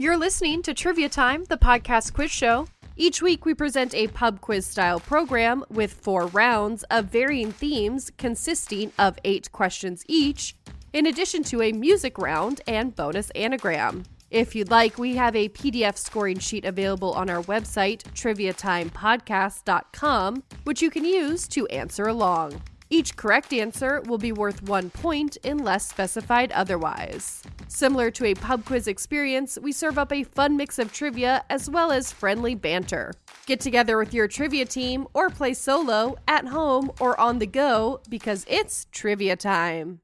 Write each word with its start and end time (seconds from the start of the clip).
You're 0.00 0.16
listening 0.16 0.62
to 0.62 0.74
Trivia 0.74 1.08
Time, 1.08 1.42
the 1.46 1.58
podcast 1.58 2.12
quiz 2.12 2.30
show. 2.30 2.68
Each 2.94 3.20
week, 3.20 3.44
we 3.44 3.52
present 3.52 3.96
a 3.96 4.06
pub 4.06 4.40
quiz 4.40 4.64
style 4.64 5.00
program 5.00 5.64
with 5.70 5.92
four 5.92 6.28
rounds 6.28 6.84
of 6.84 7.06
varying 7.06 7.50
themes 7.50 8.12
consisting 8.16 8.92
of 8.96 9.18
eight 9.24 9.50
questions 9.50 10.04
each, 10.06 10.54
in 10.92 11.06
addition 11.06 11.42
to 11.42 11.62
a 11.62 11.72
music 11.72 12.16
round 12.16 12.60
and 12.68 12.94
bonus 12.94 13.30
anagram. 13.30 14.04
If 14.30 14.54
you'd 14.54 14.70
like, 14.70 14.98
we 14.98 15.16
have 15.16 15.34
a 15.34 15.48
PDF 15.48 15.98
scoring 15.98 16.38
sheet 16.38 16.64
available 16.64 17.12
on 17.14 17.28
our 17.28 17.42
website, 17.42 18.04
triviatimepodcast.com, 18.14 20.42
which 20.62 20.80
you 20.80 20.90
can 20.90 21.04
use 21.04 21.48
to 21.48 21.66
answer 21.66 22.04
along. 22.04 22.62
Each 22.90 23.14
correct 23.16 23.52
answer 23.52 24.00
will 24.06 24.16
be 24.16 24.32
worth 24.32 24.62
one 24.62 24.88
point 24.88 25.36
unless 25.44 25.86
specified 25.86 26.50
otherwise. 26.52 27.42
Similar 27.68 28.10
to 28.12 28.24
a 28.24 28.34
pub 28.34 28.64
quiz 28.64 28.88
experience, 28.88 29.58
we 29.60 29.72
serve 29.72 29.98
up 29.98 30.10
a 30.10 30.22
fun 30.22 30.56
mix 30.56 30.78
of 30.78 30.90
trivia 30.90 31.44
as 31.50 31.68
well 31.68 31.92
as 31.92 32.12
friendly 32.12 32.54
banter. 32.54 33.12
Get 33.44 33.60
together 33.60 33.98
with 33.98 34.14
your 34.14 34.26
trivia 34.26 34.64
team 34.64 35.06
or 35.12 35.28
play 35.28 35.52
solo, 35.52 36.16
at 36.26 36.46
home, 36.46 36.90
or 36.98 37.18
on 37.20 37.40
the 37.40 37.46
go 37.46 38.00
because 38.08 38.46
it's 38.48 38.86
trivia 38.90 39.36
time. 39.36 40.00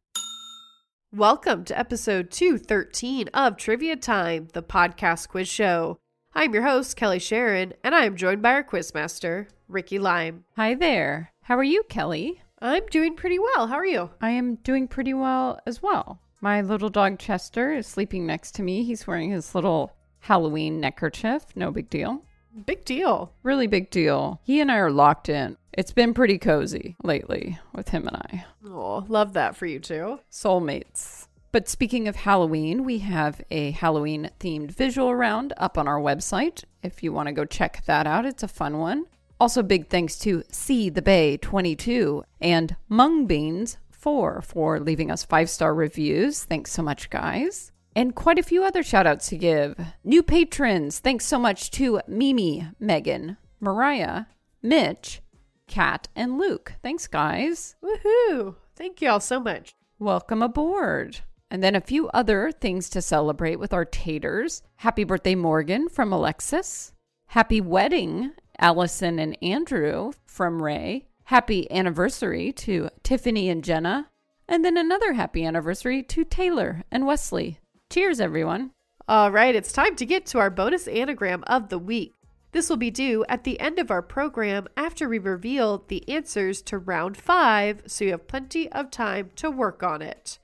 Welcome 1.10 1.64
to 1.64 1.78
episode 1.78 2.30
213 2.30 3.28
of 3.32 3.56
Trivia 3.56 3.96
Time, 3.96 4.48
the 4.52 4.62
podcast 4.62 5.28
quiz 5.28 5.48
show. 5.48 6.00
I'm 6.34 6.52
your 6.52 6.64
host, 6.64 6.96
Kelly 6.96 7.20
Sharon, 7.20 7.72
and 7.82 7.94
I 7.94 8.04
am 8.04 8.16
joined 8.16 8.42
by 8.42 8.52
our 8.52 8.64
quizmaster, 8.64 9.46
Ricky 9.68 9.98
Lime. 9.98 10.44
Hi 10.56 10.74
there. 10.74 11.30
How 11.42 11.56
are 11.56 11.64
you, 11.64 11.84
Kelly? 11.88 12.42
I'm 12.60 12.86
doing 12.86 13.16
pretty 13.16 13.38
well. 13.38 13.66
How 13.66 13.74
are 13.74 13.86
you? 13.86 14.10
I 14.20 14.30
am 14.30 14.56
doing 14.56 14.88
pretty 14.88 15.14
well 15.14 15.60
as 15.66 15.82
well. 15.82 16.20
My 16.40 16.60
little 16.60 16.88
dog 16.88 17.18
Chester 17.18 17.72
is 17.72 17.86
sleeping 17.86 18.26
next 18.26 18.52
to 18.56 18.62
me. 18.62 18.84
He's 18.84 19.06
wearing 19.06 19.30
his 19.30 19.54
little 19.54 19.92
Halloween 20.20 20.80
neckerchief. 20.80 21.44
No 21.54 21.70
big 21.70 21.90
deal. 21.90 22.22
Big 22.66 22.84
deal. 22.84 23.32
Really 23.42 23.66
big 23.66 23.90
deal. 23.90 24.40
He 24.44 24.60
and 24.60 24.70
I 24.70 24.76
are 24.76 24.90
locked 24.90 25.28
in. 25.28 25.56
It's 25.72 25.92
been 25.92 26.14
pretty 26.14 26.38
cozy 26.38 26.96
lately 27.02 27.58
with 27.74 27.88
him 27.88 28.06
and 28.06 28.16
I. 28.16 28.44
Oh, 28.66 29.04
love 29.08 29.32
that 29.32 29.56
for 29.56 29.66
you 29.66 29.80
too. 29.80 30.20
Soulmates. 30.30 31.26
But 31.50 31.68
speaking 31.68 32.08
of 32.08 32.16
Halloween, 32.16 32.84
we 32.84 32.98
have 32.98 33.40
a 33.50 33.72
Halloween 33.72 34.30
themed 34.40 34.70
visual 34.70 35.14
round 35.14 35.52
up 35.56 35.78
on 35.78 35.88
our 35.88 36.00
website. 36.00 36.64
If 36.82 37.02
you 37.02 37.12
want 37.12 37.28
to 37.28 37.32
go 37.32 37.44
check 37.44 37.84
that 37.86 38.06
out, 38.06 38.26
it's 38.26 38.42
a 38.42 38.48
fun 38.48 38.78
one. 38.78 39.06
Also, 39.44 39.62
big 39.62 39.90
thanks 39.90 40.18
to 40.20 40.42
See 40.50 40.88
the 40.88 41.02
Bay 41.02 41.36
22 41.36 42.24
and 42.40 42.76
Mung 42.88 43.26
Beans 43.26 43.76
4 43.90 44.40
for 44.40 44.80
leaving 44.80 45.10
us 45.10 45.22
five 45.22 45.50
star 45.50 45.74
reviews. 45.74 46.44
Thanks 46.44 46.72
so 46.72 46.82
much, 46.82 47.10
guys. 47.10 47.70
And 47.94 48.14
quite 48.14 48.38
a 48.38 48.42
few 48.42 48.64
other 48.64 48.82
shout 48.82 49.06
outs 49.06 49.28
to 49.28 49.36
give. 49.36 49.78
New 50.02 50.22
patrons, 50.22 50.98
thanks 50.98 51.26
so 51.26 51.38
much 51.38 51.70
to 51.72 52.00
Mimi, 52.08 52.68
Megan, 52.80 53.36
Mariah, 53.60 54.24
Mitch, 54.62 55.20
Kat, 55.68 56.08
and 56.16 56.38
Luke. 56.38 56.72
Thanks, 56.82 57.06
guys. 57.06 57.76
Woohoo! 57.84 58.54
Thank 58.74 59.02
you 59.02 59.10
all 59.10 59.20
so 59.20 59.40
much. 59.40 59.74
Welcome 59.98 60.42
aboard. 60.42 61.20
And 61.50 61.62
then 61.62 61.74
a 61.74 61.82
few 61.82 62.08
other 62.14 62.50
things 62.50 62.88
to 62.88 63.02
celebrate 63.02 63.58
with 63.58 63.74
our 63.74 63.84
taters. 63.84 64.62
Happy 64.76 65.04
birthday, 65.04 65.34
Morgan 65.34 65.90
from 65.90 66.14
Alexis. 66.14 66.94
Happy 67.26 67.60
wedding, 67.60 68.32
Allison 68.58 69.18
and 69.18 69.36
Andrew 69.42 70.12
from 70.26 70.62
Ray. 70.62 71.06
Happy 71.24 71.70
anniversary 71.70 72.52
to 72.52 72.90
Tiffany 73.02 73.48
and 73.48 73.64
Jenna. 73.64 74.10
And 74.48 74.64
then 74.64 74.76
another 74.76 75.14
happy 75.14 75.44
anniversary 75.44 76.02
to 76.02 76.24
Taylor 76.24 76.84
and 76.90 77.06
Wesley. 77.06 77.58
Cheers, 77.90 78.20
everyone. 78.20 78.72
All 79.08 79.30
right, 79.30 79.54
it's 79.54 79.72
time 79.72 79.96
to 79.96 80.06
get 80.06 80.26
to 80.26 80.38
our 80.38 80.50
bonus 80.50 80.86
anagram 80.86 81.44
of 81.46 81.68
the 81.68 81.78
week. 81.78 82.12
This 82.52 82.70
will 82.70 82.76
be 82.76 82.90
due 82.90 83.24
at 83.28 83.42
the 83.42 83.58
end 83.58 83.80
of 83.80 83.90
our 83.90 84.00
program 84.00 84.68
after 84.76 85.08
we 85.08 85.18
reveal 85.18 85.84
the 85.88 86.08
answers 86.08 86.62
to 86.62 86.78
round 86.78 87.16
five, 87.16 87.82
so 87.86 88.04
you 88.04 88.12
have 88.12 88.28
plenty 88.28 88.70
of 88.70 88.92
time 88.92 89.30
to 89.36 89.50
work 89.50 89.82
on 89.82 90.00
it. 90.00 90.38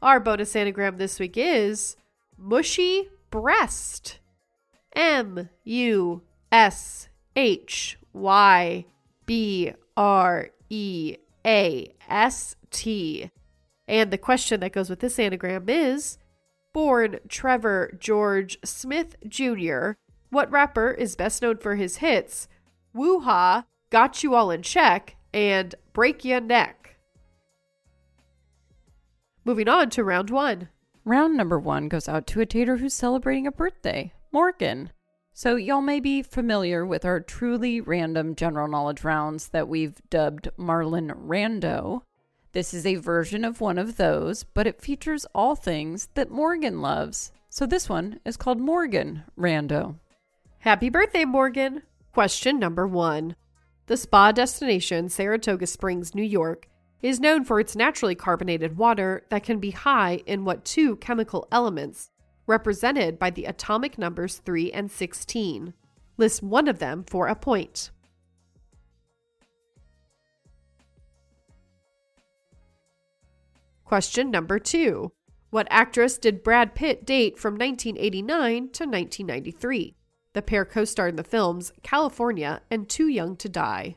Our 0.00 0.20
bonus 0.20 0.56
anagram 0.56 0.96
this 0.96 1.20
week 1.20 1.36
is 1.36 1.96
mushy 2.38 3.10
breast. 3.30 4.20
M 4.96 5.50
U 5.64 6.22
S 6.50 7.09
H 7.36 7.98
Y 8.12 8.84
B 9.26 9.72
R 9.96 10.50
E 10.68 11.16
A 11.46 11.94
S 12.08 12.56
T. 12.70 13.30
And 13.86 14.10
the 14.10 14.18
question 14.18 14.60
that 14.60 14.72
goes 14.72 14.88
with 14.88 15.00
this 15.00 15.18
anagram 15.18 15.68
is 15.68 16.18
Born 16.72 17.18
Trevor 17.28 17.96
George 17.98 18.58
Smith 18.64 19.16
Jr., 19.26 19.92
what 20.30 20.50
rapper 20.50 20.92
is 20.92 21.16
best 21.16 21.42
known 21.42 21.56
for 21.56 21.74
his 21.74 21.96
hits 21.96 22.46
Woo 22.94 23.20
Ha, 23.20 23.64
Got 23.90 24.22
You 24.22 24.34
All 24.34 24.50
in 24.50 24.62
Check, 24.62 25.16
and 25.32 25.74
Break 25.92 26.24
Ya 26.24 26.38
Neck? 26.38 26.96
Moving 29.44 29.68
on 29.68 29.90
to 29.90 30.04
round 30.04 30.30
one. 30.30 30.68
Round 31.04 31.36
number 31.36 31.58
one 31.58 31.88
goes 31.88 32.08
out 32.08 32.26
to 32.28 32.40
a 32.40 32.46
tater 32.46 32.76
who's 32.76 32.94
celebrating 32.94 33.46
a 33.46 33.52
birthday, 33.52 34.12
Morgan. 34.30 34.90
So, 35.32 35.56
y'all 35.56 35.80
may 35.80 36.00
be 36.00 36.22
familiar 36.22 36.84
with 36.84 37.04
our 37.04 37.20
truly 37.20 37.80
random 37.80 38.34
general 38.34 38.68
knowledge 38.68 39.04
rounds 39.04 39.48
that 39.48 39.68
we've 39.68 40.00
dubbed 40.10 40.50
Marlin 40.56 41.08
Rando. 41.08 42.02
This 42.52 42.74
is 42.74 42.84
a 42.84 42.96
version 42.96 43.44
of 43.44 43.60
one 43.60 43.78
of 43.78 43.96
those, 43.96 44.42
but 44.42 44.66
it 44.66 44.82
features 44.82 45.26
all 45.34 45.54
things 45.54 46.08
that 46.14 46.30
Morgan 46.30 46.82
loves. 46.82 47.32
So, 47.48 47.64
this 47.64 47.88
one 47.88 48.20
is 48.24 48.36
called 48.36 48.60
Morgan 48.60 49.22
Rando. 49.38 49.96
Happy 50.58 50.90
birthday, 50.90 51.24
Morgan! 51.24 51.82
Question 52.12 52.58
number 52.58 52.86
one. 52.86 53.36
The 53.86 53.96
spa 53.96 54.32
destination, 54.32 55.08
Saratoga 55.08 55.66
Springs, 55.66 56.14
New 56.14 56.22
York, 56.22 56.68
is 57.02 57.20
known 57.20 57.44
for 57.44 57.60
its 57.60 57.76
naturally 57.76 58.14
carbonated 58.14 58.76
water 58.76 59.24
that 59.30 59.44
can 59.44 59.58
be 59.58 59.70
high 59.70 60.20
in 60.26 60.44
what 60.44 60.64
two 60.64 60.96
chemical 60.96 61.48
elements 61.50 62.10
represented 62.46 63.18
by 63.18 63.30
the 63.30 63.44
atomic 63.44 63.98
numbers 63.98 64.38
3 64.38 64.72
and 64.72 64.90
16. 64.90 65.74
List 66.16 66.42
one 66.42 66.68
of 66.68 66.78
them 66.78 67.04
for 67.04 67.28
a 67.28 67.34
point. 67.34 67.90
Question 73.84 74.30
number 74.30 74.58
two. 74.58 75.10
What 75.50 75.66
actress 75.68 76.16
did 76.16 76.44
Brad 76.44 76.76
Pitt 76.76 77.04
date 77.04 77.36
from 77.36 77.54
1989 77.54 78.70
to 78.70 78.84
1993? 78.84 79.96
The 80.32 80.42
pair 80.42 80.64
co 80.64 80.84
starred 80.84 81.10
in 81.10 81.16
the 81.16 81.24
films 81.24 81.72
Kalifornia 81.82 82.60
and 82.70 82.88
Too 82.88 83.08
Young 83.08 83.34
to 83.36 83.48
Die. 83.48 83.96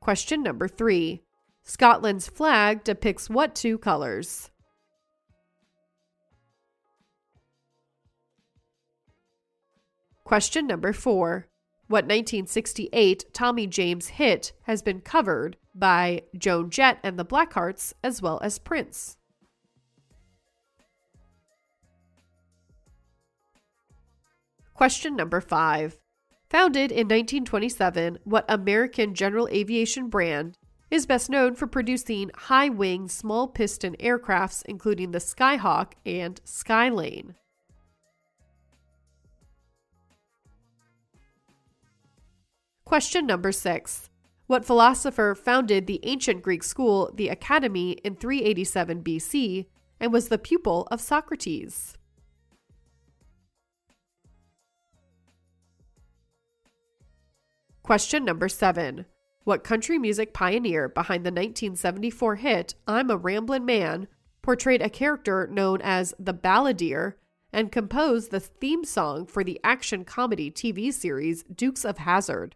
Question 0.00 0.42
number 0.42 0.68
three. 0.68 1.22
Scotland's 1.70 2.26
flag 2.26 2.82
depicts 2.82 3.30
what 3.30 3.54
two 3.54 3.78
colors? 3.78 4.50
Question 10.24 10.66
number 10.66 10.92
four. 10.92 11.46
What 11.86 12.06
1968 12.06 13.32
Tommy 13.32 13.68
James 13.68 14.08
hit 14.08 14.52
has 14.64 14.82
been 14.82 15.00
covered 15.00 15.58
by 15.72 16.22
Joan 16.36 16.70
Jett 16.70 16.98
and 17.04 17.16
the 17.16 17.24
Blackhearts 17.24 17.92
as 18.02 18.20
well 18.20 18.40
as 18.42 18.58
Prince? 18.58 19.16
Question 24.74 25.14
number 25.14 25.40
five. 25.40 26.00
Founded 26.48 26.90
in 26.90 27.06
1927, 27.06 28.18
what 28.24 28.44
American 28.48 29.14
general 29.14 29.46
aviation 29.52 30.08
brand 30.08 30.58
is 30.90 31.06
best 31.06 31.30
known 31.30 31.54
for 31.54 31.66
producing 31.66 32.30
high 32.34 32.68
wing, 32.68 33.08
small 33.08 33.46
piston 33.46 33.96
aircrafts, 34.00 34.62
including 34.66 35.12
the 35.12 35.18
Skyhawk 35.18 35.92
and 36.04 36.40
Skylane. 36.44 37.34
Question 42.84 43.24
number 43.24 43.52
six. 43.52 44.10
What 44.48 44.64
philosopher 44.64 45.36
founded 45.36 45.86
the 45.86 46.00
ancient 46.02 46.42
Greek 46.42 46.64
school, 46.64 47.12
the 47.14 47.28
Academy, 47.28 47.92
in 48.02 48.16
387 48.16 49.04
BC 49.04 49.66
and 50.00 50.12
was 50.12 50.28
the 50.28 50.38
pupil 50.38 50.88
of 50.90 51.00
Socrates? 51.00 51.96
Question 57.84 58.24
number 58.24 58.48
seven. 58.48 59.06
What 59.50 59.64
country 59.64 59.98
music 59.98 60.32
pioneer 60.32 60.88
behind 60.88 61.26
the 61.26 61.32
1974 61.32 62.36
hit 62.36 62.74
I'm 62.86 63.10
a 63.10 63.16
Ramblin' 63.16 63.64
Man 63.64 64.06
portrayed 64.42 64.80
a 64.80 64.88
character 64.88 65.48
known 65.50 65.80
as 65.82 66.14
the 66.20 66.32
Balladeer 66.32 67.14
and 67.52 67.72
composed 67.72 68.30
the 68.30 68.38
theme 68.38 68.84
song 68.84 69.26
for 69.26 69.42
the 69.42 69.58
action 69.64 70.04
comedy 70.04 70.52
TV 70.52 70.92
series 70.92 71.42
Dukes 71.42 71.84
of 71.84 71.98
Hazzard. 71.98 72.54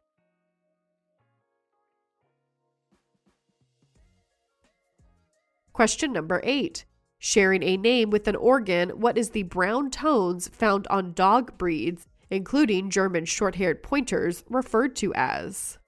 Question 5.73 6.13
number 6.13 6.41
eight. 6.45 6.85
Sharing 7.19 7.65
a 7.65 7.77
name 7.77 8.11
with 8.11 8.29
an 8.29 8.37
organ, 8.37 8.91
what 8.91 9.19
is 9.19 9.31
the 9.31 9.43
brown 9.43 9.91
tones 9.91 10.47
found 10.47 10.87
on 10.87 11.13
dog 11.13 11.59
breeds, 11.59 12.07
including 12.31 12.89
German 12.89 13.25
short 13.25 13.57
haired 13.57 13.83
pointers, 13.83 14.45
referred 14.49 14.95
to 14.95 15.13
as? 15.15 15.79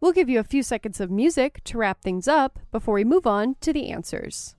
We'll 0.00 0.12
give 0.12 0.28
you 0.28 0.38
a 0.38 0.44
few 0.44 0.62
seconds 0.62 1.00
of 1.00 1.10
music 1.10 1.62
to 1.64 1.78
wrap 1.78 2.02
things 2.02 2.28
up 2.28 2.60
before 2.70 2.94
we 2.94 3.04
move 3.04 3.26
on 3.26 3.56
to 3.60 3.72
the 3.72 3.90
answers. 3.90 4.54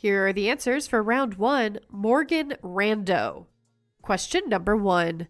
Here 0.00 0.28
are 0.28 0.32
the 0.32 0.48
answers 0.48 0.86
for 0.86 1.02
round 1.02 1.34
one 1.34 1.80
Morgan 1.90 2.54
Rando. 2.62 3.46
Question 4.00 4.48
number 4.48 4.76
one. 4.76 5.26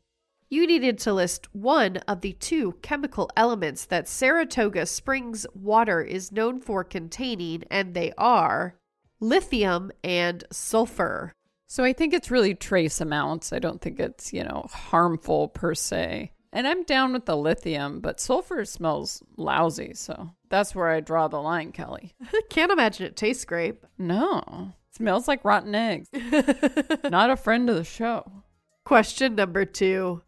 You 0.50 0.66
needed 0.66 0.98
to 1.00 1.12
list 1.12 1.54
one 1.54 1.98
of 2.08 2.22
the 2.22 2.32
two 2.32 2.72
chemical 2.80 3.30
elements 3.36 3.84
that 3.84 4.08
Saratoga 4.08 4.86
Springs 4.86 5.46
water 5.54 6.00
is 6.00 6.32
known 6.32 6.58
for 6.60 6.84
containing, 6.84 7.64
and 7.70 7.92
they 7.92 8.12
are 8.16 8.76
lithium 9.20 9.90
and 10.02 10.44
sulfur. 10.50 11.32
So 11.66 11.84
I 11.84 11.92
think 11.92 12.14
it's 12.14 12.30
really 12.30 12.54
trace 12.54 12.98
amounts. 13.00 13.52
I 13.52 13.58
don't 13.58 13.82
think 13.82 14.00
it's, 14.00 14.32
you 14.32 14.42
know, 14.42 14.66
harmful 14.72 15.48
per 15.48 15.74
se. 15.74 16.32
And 16.50 16.66
I'm 16.66 16.82
down 16.84 17.12
with 17.12 17.26
the 17.26 17.36
lithium, 17.36 18.00
but 18.00 18.18
sulfur 18.18 18.64
smells 18.64 19.22
lousy. 19.36 19.92
So 19.92 20.30
that's 20.48 20.74
where 20.74 20.88
I 20.88 21.00
draw 21.00 21.28
the 21.28 21.42
line, 21.42 21.72
Kelly. 21.72 22.14
Can't 22.48 22.72
imagine 22.72 23.04
it 23.04 23.16
tastes 23.16 23.44
great. 23.44 23.76
No, 23.98 24.72
smells 24.92 25.28
like 25.28 25.44
rotten 25.44 25.74
eggs. 25.74 26.08
Not 27.04 27.28
a 27.28 27.36
friend 27.36 27.68
of 27.68 27.76
the 27.76 27.84
show. 27.84 28.44
Question 28.86 29.34
number 29.34 29.66
two. 29.66 30.22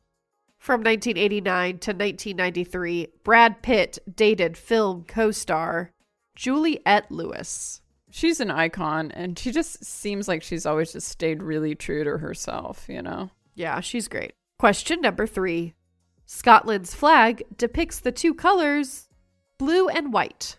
From 0.61 0.81
1989 0.81 1.79
to 1.79 1.91
1993, 1.93 3.09
Brad 3.25 3.63
Pitt 3.63 3.99
dated 4.15 4.59
film 4.59 5.05
co 5.09 5.31
star 5.31 5.93
Juliette 6.37 7.11
Lewis. 7.11 7.81
She's 8.11 8.41
an 8.41 8.51
icon, 8.51 9.11
and 9.13 9.39
she 9.39 9.53
just 9.53 9.83
seems 9.83 10.29
like 10.29 10.43
she's 10.43 10.67
always 10.67 10.93
just 10.93 11.09
stayed 11.09 11.43
really 11.43 11.75
true 11.75 12.05
to 12.05 12.19
herself, 12.19 12.85
you 12.91 13.01
know? 13.01 13.31
Yeah, 13.55 13.81
she's 13.81 14.07
great. 14.07 14.35
Question 14.59 15.01
number 15.01 15.27
three 15.27 15.73
Scotland's 16.27 16.95
flag 16.95 17.43
depicts 17.57 17.99
the 17.99 18.13
two 18.13 18.35
colors 18.35 19.09
blue 19.57 19.89
and 19.89 20.13
white. 20.13 20.59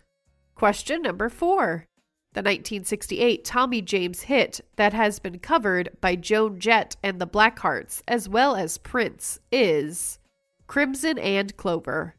Question 0.56 1.02
number 1.02 1.28
four. 1.28 1.86
The 2.34 2.38
1968 2.38 3.44
Tommy 3.44 3.82
James 3.82 4.22
hit 4.22 4.62
that 4.76 4.94
has 4.94 5.18
been 5.18 5.38
covered 5.38 5.90
by 6.00 6.16
Joan 6.16 6.58
Jett 6.58 6.96
and 7.02 7.20
the 7.20 7.26
Blackhearts, 7.26 8.00
as 8.08 8.26
well 8.26 8.56
as 8.56 8.78
Prince, 8.78 9.38
is 9.52 10.18
Crimson 10.66 11.18
and 11.18 11.54
Clover. 11.58 12.14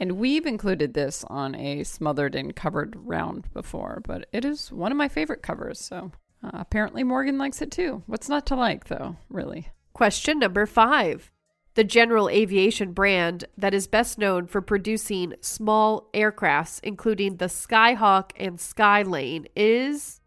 And 0.00 0.12
we've 0.18 0.46
included 0.46 0.94
this 0.94 1.24
on 1.28 1.54
a 1.54 1.84
smothered 1.84 2.34
and 2.34 2.56
covered 2.56 2.96
round 2.96 3.52
before, 3.52 4.02
but 4.04 4.28
it 4.32 4.44
is 4.44 4.72
one 4.72 4.90
of 4.90 4.98
my 4.98 5.06
favorite 5.06 5.42
covers, 5.44 5.78
so 5.78 6.10
uh, 6.44 6.50
apparently 6.52 7.02
Morgan 7.02 7.38
likes 7.38 7.62
it 7.62 7.70
too. 7.70 8.02
What's 8.06 8.28
not 8.28 8.46
to 8.46 8.56
like, 8.56 8.86
though, 8.86 9.16
really? 9.28 9.68
Question 9.92 10.38
number 10.38 10.66
five. 10.66 11.30
The 11.74 11.84
general 11.84 12.28
aviation 12.28 12.92
brand 12.92 13.46
that 13.58 13.74
is 13.74 13.88
best 13.88 14.18
known 14.18 14.46
for 14.46 14.60
producing 14.60 15.34
small 15.40 16.08
aircrafts, 16.14 16.78
including 16.82 17.36
the 17.36 17.46
Skyhawk 17.46 18.30
and 18.36 18.58
Skylane, 18.58 19.46
is 19.56 20.20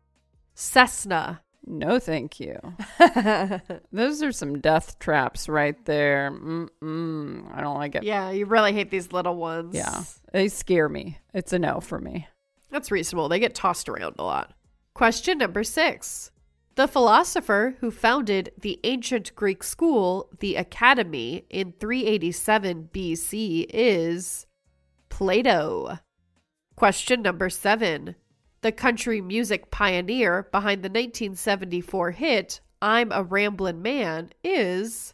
Cessna. 0.56 1.42
No, 1.66 2.00
thank 2.00 2.40
you. 2.40 2.58
Those 3.92 4.24
are 4.24 4.32
some 4.32 4.60
death 4.60 5.00
traps 5.00 5.48
right 5.48 5.84
there. 5.86 6.32
Mm-mm, 6.32 7.54
I 7.54 7.62
don't 7.62 7.78
like 7.78 7.96
it. 7.96 8.04
Yeah, 8.04 8.32
you 8.32 8.46
really 8.46 8.74
hate 8.74 8.90
these 8.90 9.12
little 9.12 9.36
ones. 9.36 9.76
Yeah, 9.76 10.04
they 10.32 10.48
scare 10.48 10.90
me. 10.90 11.18
It's 11.34 11.54
a 11.54 11.60
no 11.60 11.80
for 11.80 12.00
me. 12.00 12.28
That's 12.72 12.92
reasonable. 12.92 13.30
They 13.30 13.40
get 13.40 13.56
tossed 13.56 13.88
around 13.90 14.16
a 14.18 14.24
lot. 14.24 14.54
Question 14.98 15.38
number 15.38 15.64
six. 15.64 16.32
The 16.74 16.88
philosopher 16.88 17.76
who 17.82 17.92
founded 17.92 18.52
the 18.60 18.80
ancient 18.84 19.36
Greek 19.36 19.62
school, 19.62 20.28
the 20.40 20.56
Academy, 20.56 21.46
in 21.52 21.74
387 21.74 22.90
BC 22.92 23.68
is 23.70 24.48
Plato. 25.10 26.00
Question 26.76 27.22
number 27.22 27.48
seven. 27.48 28.16
The 28.62 28.72
country 28.72 29.22
music 29.22 29.70
pioneer 29.70 30.50
behind 30.52 30.82
the 30.82 30.90
1974 30.90 32.10
hit 32.10 32.62
I'm 32.82 33.12
a 33.12 33.22
Ramblin' 33.22 33.84
Man 33.84 34.34
is 34.44 35.14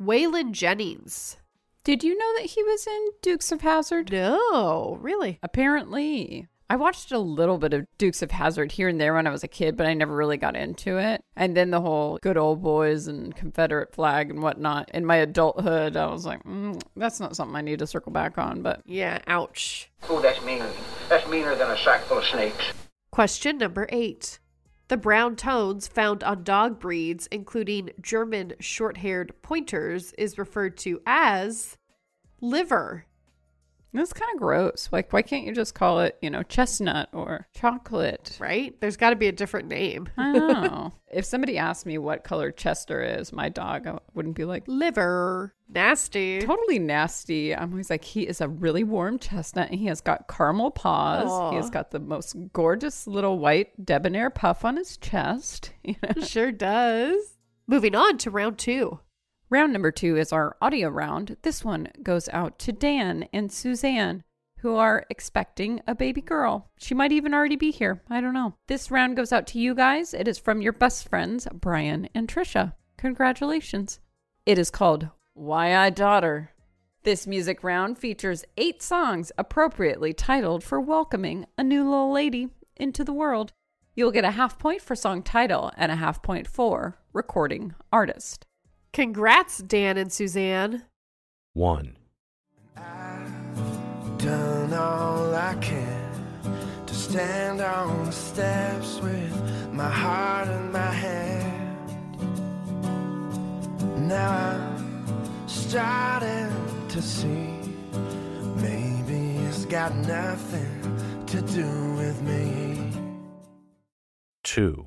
Waylon 0.00 0.52
Jennings. 0.52 1.36
Did 1.84 2.02
you 2.02 2.16
know 2.16 2.32
that 2.38 2.52
he 2.52 2.62
was 2.62 2.86
in 2.86 3.08
Dukes 3.20 3.52
of 3.52 3.60
Hazzard? 3.60 4.10
No, 4.10 4.96
really? 5.02 5.38
Apparently. 5.42 6.48
I 6.72 6.76
watched 6.76 7.12
a 7.12 7.18
little 7.18 7.58
bit 7.58 7.74
of 7.74 7.86
Dukes 7.98 8.22
of 8.22 8.30
Hazzard 8.30 8.72
here 8.72 8.88
and 8.88 8.98
there 8.98 9.12
when 9.12 9.26
I 9.26 9.30
was 9.30 9.44
a 9.44 9.48
kid, 9.48 9.76
but 9.76 9.86
I 9.86 9.92
never 9.92 10.16
really 10.16 10.38
got 10.38 10.56
into 10.56 10.96
it. 10.96 11.22
And 11.36 11.54
then 11.54 11.70
the 11.70 11.82
whole 11.82 12.18
good 12.22 12.38
old 12.38 12.62
boys 12.62 13.08
and 13.08 13.36
Confederate 13.36 13.92
flag 13.92 14.30
and 14.30 14.40
whatnot 14.42 14.90
in 14.94 15.04
my 15.04 15.16
adulthood, 15.16 15.98
I 15.98 16.06
was 16.06 16.24
like, 16.24 16.42
mm, 16.44 16.82
that's 16.96 17.20
not 17.20 17.36
something 17.36 17.54
I 17.54 17.60
need 17.60 17.80
to 17.80 17.86
circle 17.86 18.10
back 18.10 18.38
on. 18.38 18.62
But 18.62 18.80
Yeah, 18.86 19.18
ouch. 19.26 19.90
Oh, 20.08 20.22
that's 20.22 20.40
mean. 20.40 20.62
That's 21.10 21.28
meaner 21.28 21.54
than 21.54 21.70
a 21.70 21.76
sack 21.76 22.04
full 22.04 22.20
of 22.20 22.24
snakes. 22.24 22.72
Question 23.10 23.58
number 23.58 23.86
eight. 23.90 24.38
The 24.88 24.96
brown 24.96 25.36
tones 25.36 25.86
found 25.86 26.24
on 26.24 26.42
dog 26.42 26.80
breeds, 26.80 27.26
including 27.26 27.90
German 28.00 28.54
short 28.60 28.96
haired 28.96 29.34
pointers, 29.42 30.14
is 30.14 30.38
referred 30.38 30.78
to 30.78 31.02
as 31.04 31.76
liver. 32.40 33.04
That's 34.00 34.12
kind 34.12 34.30
of 34.34 34.40
gross. 34.40 34.88
Like, 34.90 35.12
why 35.12 35.22
can't 35.22 35.44
you 35.44 35.52
just 35.54 35.74
call 35.74 36.00
it, 36.00 36.16
you 36.22 36.30
know, 36.30 36.42
chestnut 36.42 37.10
or 37.12 37.46
chocolate? 37.54 38.36
Right? 38.40 38.78
There's 38.80 38.96
got 38.96 39.10
to 39.10 39.16
be 39.16 39.28
a 39.28 39.32
different 39.32 39.68
name. 39.68 40.08
I 40.16 40.32
know. 40.32 40.92
if 41.12 41.24
somebody 41.24 41.58
asked 41.58 41.84
me 41.84 41.98
what 41.98 42.24
color 42.24 42.50
Chester 42.50 43.02
is, 43.02 43.32
my 43.32 43.48
dog, 43.50 43.86
I 43.86 43.98
wouldn't 44.14 44.34
be 44.34 44.44
like, 44.44 44.64
Liver. 44.66 45.54
Nasty. 45.68 46.40
totally 46.40 46.78
nasty. 46.78 47.54
I'm 47.54 47.70
always 47.70 47.88
like, 47.88 48.04
he 48.04 48.22
is 48.22 48.42
a 48.42 48.48
really 48.48 48.84
warm 48.84 49.18
chestnut 49.18 49.70
and 49.70 49.78
he 49.78 49.86
has 49.86 50.02
got 50.02 50.28
caramel 50.28 50.70
paws. 50.70 51.50
He 51.50 51.56
has 51.56 51.70
got 51.70 51.90
the 51.90 51.98
most 51.98 52.36
gorgeous 52.52 53.06
little 53.06 53.38
white 53.38 53.82
debonair 53.82 54.28
puff 54.28 54.64
on 54.64 54.76
his 54.76 54.96
chest. 54.96 55.72
You 55.82 55.96
know? 56.02 56.22
Sure 56.22 56.52
does. 56.52 57.38
Moving 57.66 57.94
on 57.94 58.16
to 58.18 58.30
round 58.30 58.58
two. 58.58 59.00
Round 59.52 59.70
number 59.70 59.90
two 59.90 60.16
is 60.16 60.32
our 60.32 60.56
audio 60.62 60.88
round. 60.88 61.36
This 61.42 61.62
one 61.62 61.88
goes 62.02 62.26
out 62.30 62.58
to 62.60 62.72
Dan 62.72 63.28
and 63.34 63.52
Suzanne, 63.52 64.24
who 64.60 64.76
are 64.76 65.04
expecting 65.10 65.82
a 65.86 65.94
baby 65.94 66.22
girl. 66.22 66.70
She 66.78 66.94
might 66.94 67.12
even 67.12 67.34
already 67.34 67.56
be 67.56 67.70
here. 67.70 68.00
I 68.08 68.22
don't 68.22 68.32
know. 68.32 68.54
This 68.66 68.90
round 68.90 69.14
goes 69.14 69.30
out 69.30 69.46
to 69.48 69.58
you 69.58 69.74
guys. 69.74 70.14
It 70.14 70.26
is 70.26 70.38
from 70.38 70.62
your 70.62 70.72
best 70.72 71.06
friends, 71.06 71.46
Brian 71.52 72.08
and 72.14 72.26
Trisha. 72.26 72.72
Congratulations. 72.96 74.00
It 74.46 74.58
is 74.58 74.70
called 74.70 75.10
Why 75.34 75.76
I 75.76 75.90
Daughter. 75.90 76.52
This 77.02 77.26
music 77.26 77.62
round 77.62 77.98
features 77.98 78.46
eight 78.56 78.82
songs 78.82 79.32
appropriately 79.36 80.14
titled 80.14 80.64
for 80.64 80.80
welcoming 80.80 81.44
a 81.58 81.62
new 81.62 81.84
little 81.84 82.10
lady 82.10 82.48
into 82.78 83.04
the 83.04 83.12
world. 83.12 83.52
You'll 83.94 84.12
get 84.12 84.24
a 84.24 84.30
half 84.30 84.58
point 84.58 84.80
for 84.80 84.96
song 84.96 85.22
title 85.22 85.70
and 85.76 85.92
a 85.92 85.96
half 85.96 86.22
point 86.22 86.46
for 86.46 86.96
recording 87.12 87.74
artist. 87.92 88.46
Congrats, 88.92 89.58
Dan 89.58 89.96
and 89.96 90.12
Suzanne. 90.12 90.82
1. 91.54 91.96
I've 92.76 94.18
Done 94.18 94.72
all 94.72 95.34
I 95.34 95.54
can 95.56 96.12
to 96.86 96.94
stand 96.94 97.60
on 97.60 98.04
the 98.04 98.12
steps 98.12 99.00
with 99.00 99.72
my 99.72 99.90
heart 99.90 100.46
in 100.46 100.70
my 100.70 100.92
hand. 100.92 101.88
Now 104.08 104.30
I'm 104.30 105.48
starting 105.48 106.52
to 106.88 107.02
see 107.02 107.50
maybe 108.56 109.38
it's 109.48 109.64
got 109.64 109.92
nothing 109.96 111.24
to 111.26 111.40
do 111.42 111.94
with 111.94 112.22
me. 112.22 112.92
2. 114.44 114.86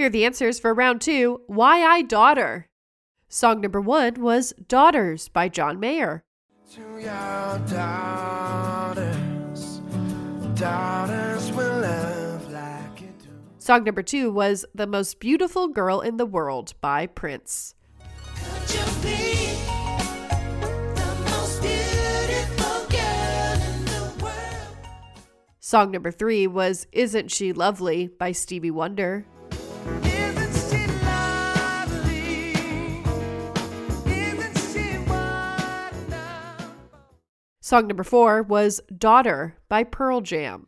Here 0.00 0.06
are 0.06 0.08
the 0.08 0.24
answers 0.24 0.58
for 0.58 0.72
round 0.72 1.02
two 1.02 1.42
Why 1.46 1.84
I 1.84 2.00
Daughter. 2.00 2.70
Song 3.28 3.60
number 3.60 3.82
one 3.82 4.14
was 4.14 4.54
Daughters 4.66 5.28
by 5.28 5.50
John 5.50 5.78
Mayer. 5.78 6.24
To 6.72 6.80
your 6.80 7.58
daughters, 7.68 9.02
daughters 10.54 11.52
will 11.52 11.80
love 11.80 12.50
like 12.50 12.96
do. 13.18 13.28
Song 13.58 13.84
number 13.84 14.02
two 14.02 14.32
was 14.32 14.64
The 14.74 14.86
Most 14.86 15.20
Beautiful 15.20 15.68
Girl 15.68 16.00
in 16.00 16.16
the 16.16 16.24
World 16.24 16.72
by 16.80 17.06
Prince. 17.06 17.74
Could 18.36 18.74
you 18.74 18.86
be 19.02 19.58
the 20.94 21.14
most 21.28 21.60
beautiful 21.60 22.88
girl 22.88 23.52
in 23.52 23.84
the 23.84 24.14
world? 24.24 24.78
Song 25.58 25.90
number 25.90 26.10
three 26.10 26.46
was 26.46 26.86
Isn't 26.90 27.30
She 27.30 27.52
Lovely 27.52 28.08
by 28.08 28.32
Stevie 28.32 28.70
Wonder. 28.70 29.26
Song 37.70 37.86
number 37.86 38.02
four 38.02 38.42
was 38.42 38.80
Daughter 38.98 39.56
by 39.68 39.84
Pearl 39.84 40.22
Jam. 40.22 40.66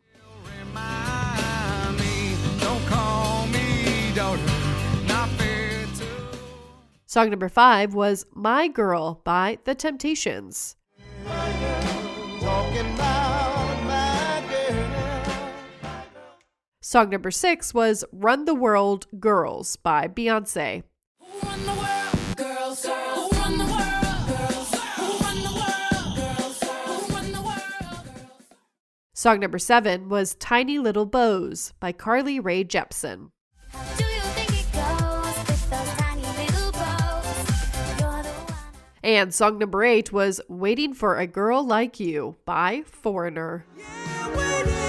Song 7.05 7.29
number 7.29 7.49
five 7.49 7.93
was 7.93 8.25
My 8.33 8.69
Girl 8.69 9.19
by 9.25 9.57
The 9.65 9.75
Temptations. 9.75 10.77
Song 16.79 17.09
number 17.09 17.31
six 17.31 17.73
was 17.73 18.05
Run 18.13 18.45
the 18.45 18.55
World 18.55 19.07
Girls 19.19 19.75
by 19.75 20.07
Beyonce. 20.07 20.83
Song 29.23 29.39
number 29.39 29.57
seven 29.57 30.09
was 30.09 30.35
Tiny 30.35 30.79
Little 30.79 31.05
Bows 31.05 31.71
by 31.79 31.93
Carly 31.93 32.41
Rae 32.41 32.65
Jepsen. 32.65 33.29
How 33.69 33.95
do 33.95 34.03
you 34.03 34.19
think 34.19 34.49
it 34.49 34.69
goes 34.73 35.37
with 35.47 35.69
those 35.69 35.87
tiny 35.95 36.23
little 36.23 36.73
bows? 36.73 38.01
You're 38.01 38.21
the 38.21 38.29
one. 38.51 38.73
And 39.01 39.33
song 39.33 39.59
number 39.59 39.81
eight 39.81 40.11
was 40.11 40.41
Waiting 40.49 40.93
for 40.93 41.17
a 41.17 41.25
Girl 41.25 41.65
Like 41.65 42.01
You 42.01 42.35
by 42.43 42.83
Foreigner. 42.85 43.65
Yeah, 43.77 44.82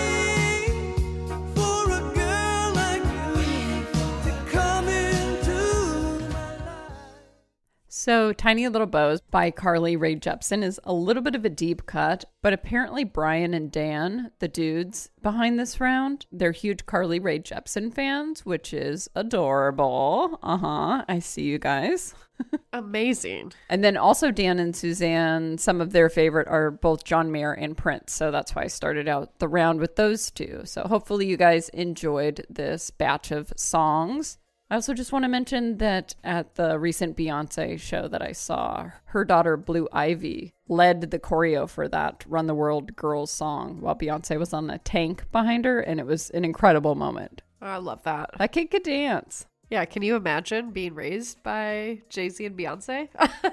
So, 8.04 8.34
Tiny 8.34 8.68
Little 8.68 8.86
Bows 8.86 9.22
by 9.30 9.50
Carly 9.50 9.96
Rae 9.96 10.14
Jepsen 10.14 10.62
is 10.62 10.78
a 10.84 10.92
little 10.92 11.22
bit 11.22 11.34
of 11.34 11.46
a 11.46 11.48
deep 11.48 11.86
cut, 11.86 12.26
but 12.42 12.52
apparently 12.52 13.02
Brian 13.02 13.54
and 13.54 13.72
Dan, 13.72 14.30
the 14.40 14.46
dudes 14.46 15.08
behind 15.22 15.58
this 15.58 15.80
round, 15.80 16.26
they're 16.30 16.52
huge 16.52 16.84
Carly 16.84 17.18
Rae 17.18 17.38
Jepsen 17.38 17.94
fans, 17.94 18.44
which 18.44 18.74
is 18.74 19.08
adorable. 19.14 20.38
Uh 20.42 20.58
huh. 20.58 21.04
I 21.08 21.18
see 21.18 21.44
you 21.44 21.58
guys. 21.58 22.14
Amazing. 22.74 23.54
And 23.70 23.82
then 23.82 23.96
also 23.96 24.30
Dan 24.30 24.58
and 24.58 24.76
Suzanne, 24.76 25.56
some 25.56 25.80
of 25.80 25.92
their 25.92 26.10
favorite 26.10 26.48
are 26.48 26.70
both 26.70 27.04
John 27.04 27.32
Mayer 27.32 27.54
and 27.54 27.74
Prince. 27.74 28.12
So 28.12 28.30
that's 28.30 28.54
why 28.54 28.64
I 28.64 28.66
started 28.66 29.08
out 29.08 29.38
the 29.38 29.48
round 29.48 29.80
with 29.80 29.96
those 29.96 30.30
two. 30.30 30.60
So 30.66 30.82
hopefully 30.82 31.26
you 31.26 31.38
guys 31.38 31.70
enjoyed 31.70 32.44
this 32.50 32.90
batch 32.90 33.30
of 33.30 33.50
songs. 33.56 34.36
I 34.74 34.76
also 34.76 34.92
just 34.92 35.12
want 35.12 35.22
to 35.24 35.28
mention 35.28 35.78
that 35.78 36.16
at 36.24 36.56
the 36.56 36.80
recent 36.80 37.16
Beyonce 37.16 37.78
show 37.78 38.08
that 38.08 38.20
I 38.20 38.32
saw, 38.32 38.90
her 39.04 39.24
daughter 39.24 39.56
Blue 39.56 39.86
Ivy 39.92 40.52
led 40.66 41.12
the 41.12 41.18
choreo 41.20 41.70
for 41.70 41.86
that 41.86 42.24
Run 42.26 42.48
the 42.48 42.56
World 42.56 42.96
Girls 42.96 43.30
song 43.30 43.80
while 43.80 43.94
Beyonce 43.94 44.36
was 44.36 44.52
on 44.52 44.66
the 44.66 44.78
tank 44.78 45.30
behind 45.30 45.64
her, 45.64 45.78
and 45.78 46.00
it 46.00 46.06
was 46.06 46.28
an 46.30 46.44
incredible 46.44 46.96
moment. 46.96 47.42
Oh, 47.62 47.68
I 47.68 47.76
love 47.76 48.02
that. 48.02 48.30
That 48.36 48.50
kid 48.50 48.72
could 48.72 48.82
dance. 48.82 49.46
Yeah, 49.70 49.84
can 49.84 50.02
you 50.02 50.16
imagine 50.16 50.72
being 50.72 50.96
raised 50.96 51.44
by 51.44 52.02
Jay 52.08 52.28
Z 52.28 52.44
and 52.44 52.58
Beyonce? 52.58 53.10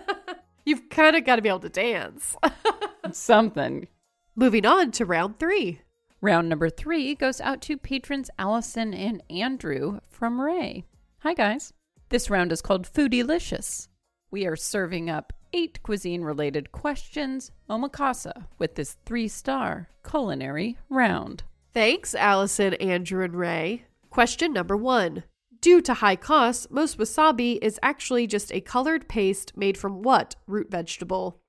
You've 0.65 0.89
kind 0.89 1.15
of 1.15 1.23
got 1.23 1.35
to 1.35 1.43
be 1.43 1.49
able 1.49 1.59
to 1.59 1.69
dance. 1.69 2.35
Something. 3.11 3.89
Moving 4.35 4.65
on 4.65 4.89
to 4.93 5.05
round 5.05 5.37
three. 5.37 5.81
Round 6.19 6.49
number 6.49 6.71
three 6.71 7.13
goes 7.13 7.39
out 7.39 7.61
to 7.61 7.77
patrons 7.77 8.31
Allison 8.39 8.95
and 8.95 9.21
Andrew 9.29 9.99
from 10.09 10.41
Ray. 10.41 10.85
Hi, 11.23 11.35
guys. 11.35 11.71
This 12.09 12.31
round 12.31 12.51
is 12.51 12.63
called 12.63 12.91
Foodylicious. 12.91 13.89
We 14.31 14.47
are 14.47 14.55
serving 14.55 15.07
up 15.07 15.33
eight 15.53 15.77
cuisine 15.83 16.23
related 16.23 16.71
questions 16.71 17.51
omakase 17.69 18.33
with 18.57 18.73
this 18.73 18.97
three 19.05 19.27
star 19.27 19.87
culinary 20.03 20.79
round. 20.89 21.43
Thanks, 21.75 22.15
Allison, 22.15 22.73
Andrew, 22.73 23.23
and 23.23 23.35
Ray. 23.35 23.85
Question 24.09 24.51
number 24.51 24.75
one 24.75 25.23
Due 25.61 25.79
to 25.81 25.93
high 25.93 26.15
costs, 26.15 26.65
most 26.71 26.97
wasabi 26.97 27.59
is 27.61 27.79
actually 27.83 28.25
just 28.25 28.51
a 28.51 28.59
colored 28.59 29.07
paste 29.07 29.55
made 29.55 29.77
from 29.77 30.01
what 30.01 30.35
root 30.47 30.71
vegetable? 30.71 31.39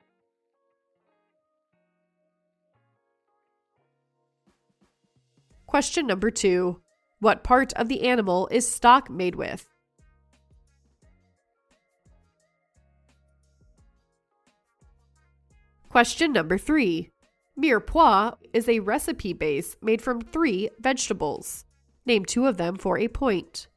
Question 5.67 6.07
number 6.07 6.31
two 6.31 6.82
what 7.23 7.45
part 7.45 7.73
of 7.75 7.87
the 7.87 8.03
animal 8.03 8.49
is 8.51 8.69
stock 8.69 9.09
made 9.09 9.37
with? 9.37 9.69
Question 15.89 16.33
number 16.33 16.59
three 16.59 17.11
Mirepoix 17.57 18.35
is 18.53 18.69
a 18.69 18.81
recipe 18.81 19.33
base 19.33 19.77
made 19.81 20.03
from 20.03 20.21
three 20.21 20.69
vegetables. 20.81 21.65
Name 22.05 22.25
two 22.25 22.47
of 22.47 22.57
them 22.57 22.75
for 22.77 22.99
a 22.99 23.07
point. 23.07 23.69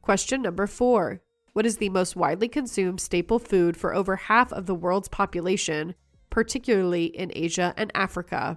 Question 0.00 0.40
number 0.40 0.66
four 0.66 1.20
What 1.52 1.66
is 1.66 1.76
the 1.76 1.90
most 1.90 2.16
widely 2.16 2.48
consumed 2.48 3.02
staple 3.02 3.38
food 3.38 3.76
for 3.76 3.94
over 3.94 4.16
half 4.16 4.54
of 4.54 4.64
the 4.64 4.74
world's 4.74 5.10
population, 5.10 5.94
particularly 6.38 7.06
in 7.06 7.32
Asia 7.34 7.74
and 7.76 7.90
Africa? 7.96 8.56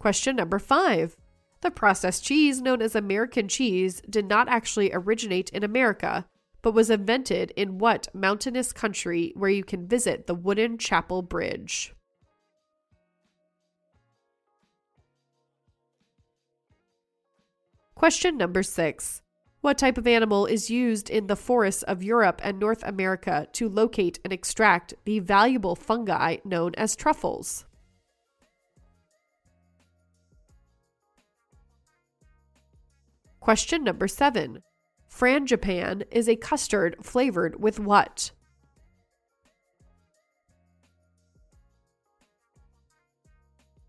Question 0.00 0.34
number 0.34 0.58
five. 0.58 1.16
The 1.60 1.70
processed 1.70 2.24
cheese 2.24 2.60
known 2.60 2.82
as 2.82 2.96
American 2.96 3.46
cheese 3.46 4.02
did 4.10 4.26
not 4.28 4.48
actually 4.48 4.90
originate 4.92 5.50
in 5.50 5.62
America, 5.62 6.26
but 6.62 6.74
was 6.74 6.90
invented 6.90 7.52
in 7.54 7.78
what 7.78 8.08
mountainous 8.12 8.72
country 8.72 9.32
where 9.36 9.48
you 9.48 9.62
can 9.62 9.86
visit 9.86 10.26
the 10.26 10.34
wooden 10.34 10.78
chapel 10.78 11.22
bridge? 11.22 11.94
Question 17.94 18.36
number 18.36 18.64
six. 18.64 19.22
What 19.64 19.78
type 19.78 19.96
of 19.96 20.06
animal 20.06 20.44
is 20.44 20.68
used 20.68 21.08
in 21.08 21.26
the 21.26 21.36
forests 21.36 21.82
of 21.84 22.02
Europe 22.02 22.38
and 22.44 22.60
North 22.60 22.82
America 22.82 23.48
to 23.52 23.66
locate 23.66 24.20
and 24.22 24.30
extract 24.30 24.92
the 25.06 25.20
valuable 25.20 25.74
fungi 25.74 26.36
known 26.44 26.74
as 26.76 26.94
truffles? 26.94 27.64
Question 33.40 33.82
number 33.82 34.06
seven. 34.06 34.62
Frangipan 35.10 36.02
is 36.10 36.28
a 36.28 36.36
custard 36.36 36.96
flavored 37.02 37.58
with 37.58 37.80
what? 37.80 38.32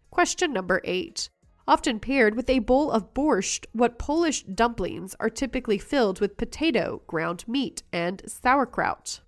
Question 0.09 0.53
number 0.53 0.79
eight. 0.85 1.29
Often 1.67 1.99
paired 1.99 2.35
with 2.35 2.49
a 2.49 2.59
bowl 2.59 2.91
of 2.91 3.13
borscht, 3.15 3.65
what 3.73 3.97
Polish 3.97 4.43
dumplings 4.43 5.15
are 5.19 5.31
typically 5.31 5.79
filled 5.79 6.19
with 6.19 6.37
potato, 6.37 7.01
ground 7.07 7.47
meat, 7.47 7.81
and 7.91 8.21
sauerkraut? 8.27 9.21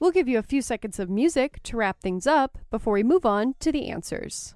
We'll 0.00 0.10
give 0.10 0.28
you 0.28 0.38
a 0.38 0.42
few 0.42 0.60
seconds 0.60 0.98
of 0.98 1.08
music 1.08 1.62
to 1.62 1.76
wrap 1.76 2.00
things 2.00 2.26
up 2.26 2.58
before 2.70 2.94
we 2.94 3.02
move 3.04 3.24
on 3.24 3.54
to 3.60 3.70
the 3.70 3.88
answers. 3.88 4.54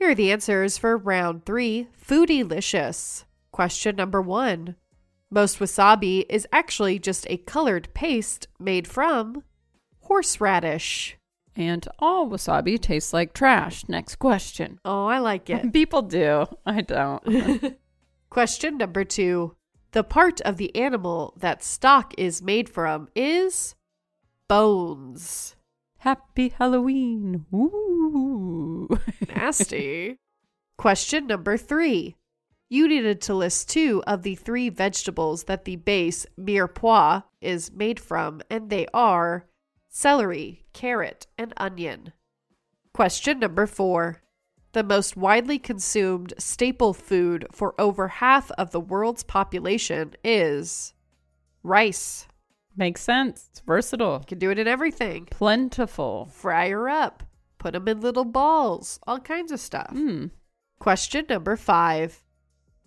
Here 0.00 0.12
are 0.12 0.14
the 0.14 0.32
answers 0.32 0.78
for 0.78 0.96
round 0.96 1.44
three 1.44 1.88
Foodylicious. 2.02 3.24
Question 3.52 3.96
number 3.96 4.22
one 4.22 4.76
Most 5.30 5.58
wasabi 5.58 6.24
is 6.30 6.48
actually 6.50 6.98
just 6.98 7.26
a 7.28 7.36
colored 7.36 7.92
paste 7.92 8.48
made 8.58 8.88
from 8.88 9.44
horseradish. 10.04 11.18
And 11.54 11.86
all 11.98 12.30
wasabi 12.30 12.80
tastes 12.80 13.12
like 13.12 13.34
trash. 13.34 13.86
Next 13.88 14.16
question. 14.16 14.80
Oh, 14.86 15.04
I 15.04 15.18
like 15.18 15.50
it. 15.50 15.70
People 15.74 16.00
do. 16.00 16.46
I 16.64 16.80
don't. 16.80 17.76
Question 18.30 18.78
number 18.78 19.04
two 19.04 19.54
The 19.92 20.02
part 20.02 20.40
of 20.40 20.56
the 20.56 20.74
animal 20.74 21.34
that 21.36 21.62
stock 21.62 22.14
is 22.16 22.40
made 22.40 22.70
from 22.70 23.08
is 23.14 23.74
bones. 24.48 25.56
Happy 25.98 26.48
Halloween. 26.48 27.44
Ooh. 27.52 28.59
Nasty. 29.28 30.18
Question 30.76 31.26
number 31.26 31.56
three. 31.56 32.16
You 32.68 32.86
needed 32.86 33.20
to 33.22 33.34
list 33.34 33.68
two 33.68 34.02
of 34.06 34.22
the 34.22 34.36
three 34.36 34.68
vegetables 34.68 35.44
that 35.44 35.64
the 35.64 35.76
base 35.76 36.24
mirepoix 36.38 37.24
is 37.40 37.72
made 37.72 37.98
from, 37.98 38.40
and 38.48 38.70
they 38.70 38.86
are 38.94 39.46
celery, 39.88 40.64
carrot, 40.72 41.26
and 41.36 41.52
onion. 41.56 42.12
Question 42.94 43.40
number 43.40 43.66
four. 43.66 44.22
The 44.72 44.84
most 44.84 45.16
widely 45.16 45.58
consumed 45.58 46.32
staple 46.38 46.94
food 46.94 47.46
for 47.50 47.74
over 47.78 48.06
half 48.06 48.52
of 48.52 48.70
the 48.70 48.80
world's 48.80 49.24
population 49.24 50.14
is 50.22 50.94
rice. 51.64 52.28
Makes 52.76 53.02
sense. 53.02 53.48
It's 53.50 53.60
versatile. 53.60 54.20
You 54.20 54.26
can 54.26 54.38
do 54.38 54.50
it 54.50 54.60
in 54.60 54.68
everything. 54.68 55.26
Plentiful. 55.26 56.26
Fry 56.32 56.68
her 56.70 56.88
up, 56.88 57.24
put 57.60 57.74
them 57.74 57.86
in 57.86 58.00
little 58.00 58.24
balls, 58.24 58.98
all 59.06 59.20
kinds 59.20 59.52
of 59.52 59.60
stuff. 59.60 59.90
Hmm. 59.90 60.26
Question 60.80 61.26
number 61.28 61.56
five. 61.56 62.24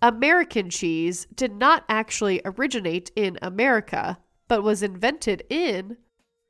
American 0.02 0.68
cheese 0.68 1.26
did 1.34 1.54
not 1.54 1.84
actually 1.88 2.42
originate 2.44 3.10
in 3.16 3.38
America, 3.40 4.18
but 4.48 4.62
was 4.62 4.82
invented 4.82 5.44
in 5.48 5.96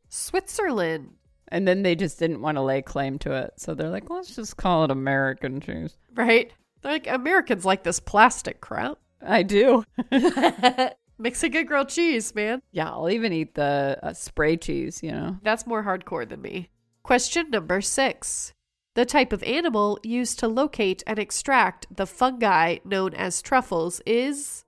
Switzerland. 0.09 1.11
And 1.49 1.69
then 1.69 1.83
they 1.83 1.95
just 1.95 2.19
didn't 2.19 2.41
want 2.41 2.57
to 2.57 2.63
lay 2.63 2.83
claim 2.83 3.19
to 3.21 3.33
it. 3.33 3.53
So 3.59 3.75
they're 3.75 3.91
like, 3.91 4.11
let's 4.11 4.35
just 4.35 4.57
call 4.57 4.85
it 4.85 4.91
American 4.91 5.61
cheese. 5.61 5.97
Right? 6.15 6.53
They're 6.83 6.93
like, 6.93 7.07
Americans 7.07 7.65
like 7.65 7.85
this 7.85 8.01
plastic 8.01 8.61
crap. 8.61 8.99
I 9.23 9.45
do. 9.45 9.85
Makes 11.17 11.45
a 11.45 11.49
good 11.49 11.69
grilled 11.69 11.91
cheese, 11.91 12.35
man. 12.35 12.61
Yeah, 12.73 12.91
I'll 12.91 13.09
even 13.09 13.33
eat 13.33 13.55
the 13.55 13.99
uh, 14.03 14.13
spray 14.15 14.57
cheese, 14.57 15.01
you 15.01 15.13
know. 15.13 15.39
That's 15.43 15.65
more 15.65 15.85
hardcore 15.85 16.29
than 16.29 16.43
me. 16.43 16.71
Question 17.05 17.51
number 17.51 17.83
six. 17.83 18.55
The 18.95 19.05
type 19.05 19.33
of 19.33 19.43
animal 19.43 19.99
used 20.03 20.39
to 20.39 20.49
locate 20.49 21.03
and 21.07 21.19
extract 21.19 21.87
the 21.95 22.07
fungi 22.07 22.79
known 22.83 23.13
as 23.13 23.43
truffles 23.43 24.01
is 24.07 24.65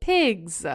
pigs. 0.00 0.66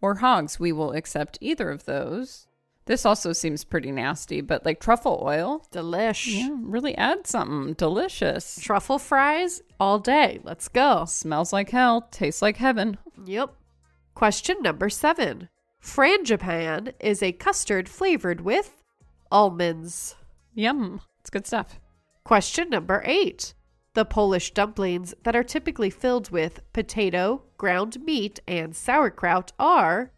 Or 0.00 0.16
hogs. 0.16 0.58
We 0.58 0.72
will 0.72 0.92
accept 0.92 1.38
either 1.40 1.70
of 1.70 1.84
those. 1.84 2.48
This 2.86 3.06
also 3.06 3.32
seems 3.32 3.62
pretty 3.64 3.92
nasty, 3.92 4.40
but 4.40 4.64
like 4.64 4.80
truffle 4.80 5.22
oil, 5.22 5.66
Delish. 5.70 6.26
yeah, 6.26 6.48
really 6.62 6.96
add 6.96 7.26
something 7.26 7.74
delicious. 7.74 8.58
Truffle 8.60 8.98
fries 8.98 9.62
all 9.78 10.00
day. 10.00 10.40
Let's 10.42 10.66
go. 10.68 11.04
Smells 11.04 11.52
like 11.52 11.70
hell, 11.70 12.08
tastes 12.10 12.42
like 12.42 12.56
heaven. 12.56 12.98
Yep. 13.24 13.54
Question 14.14 14.56
number 14.62 14.88
seven. 14.88 15.48
Frangipan 15.80 16.94
is 16.98 17.22
a 17.22 17.30
custard 17.32 17.88
flavored 17.88 18.40
with 18.40 18.77
almonds. 19.30 20.16
Yum. 20.54 21.00
It's 21.20 21.30
good 21.30 21.46
stuff. 21.46 21.80
Question 22.24 22.70
number 22.70 23.02
eight. 23.04 23.54
The 23.94 24.04
Polish 24.04 24.52
dumplings 24.52 25.14
that 25.24 25.34
are 25.34 25.42
typically 25.42 25.90
filled 25.90 26.30
with 26.30 26.60
potato, 26.72 27.42
ground 27.56 28.00
meat, 28.04 28.40
and 28.46 28.76
sauerkraut 28.76 29.52
are 29.58 30.12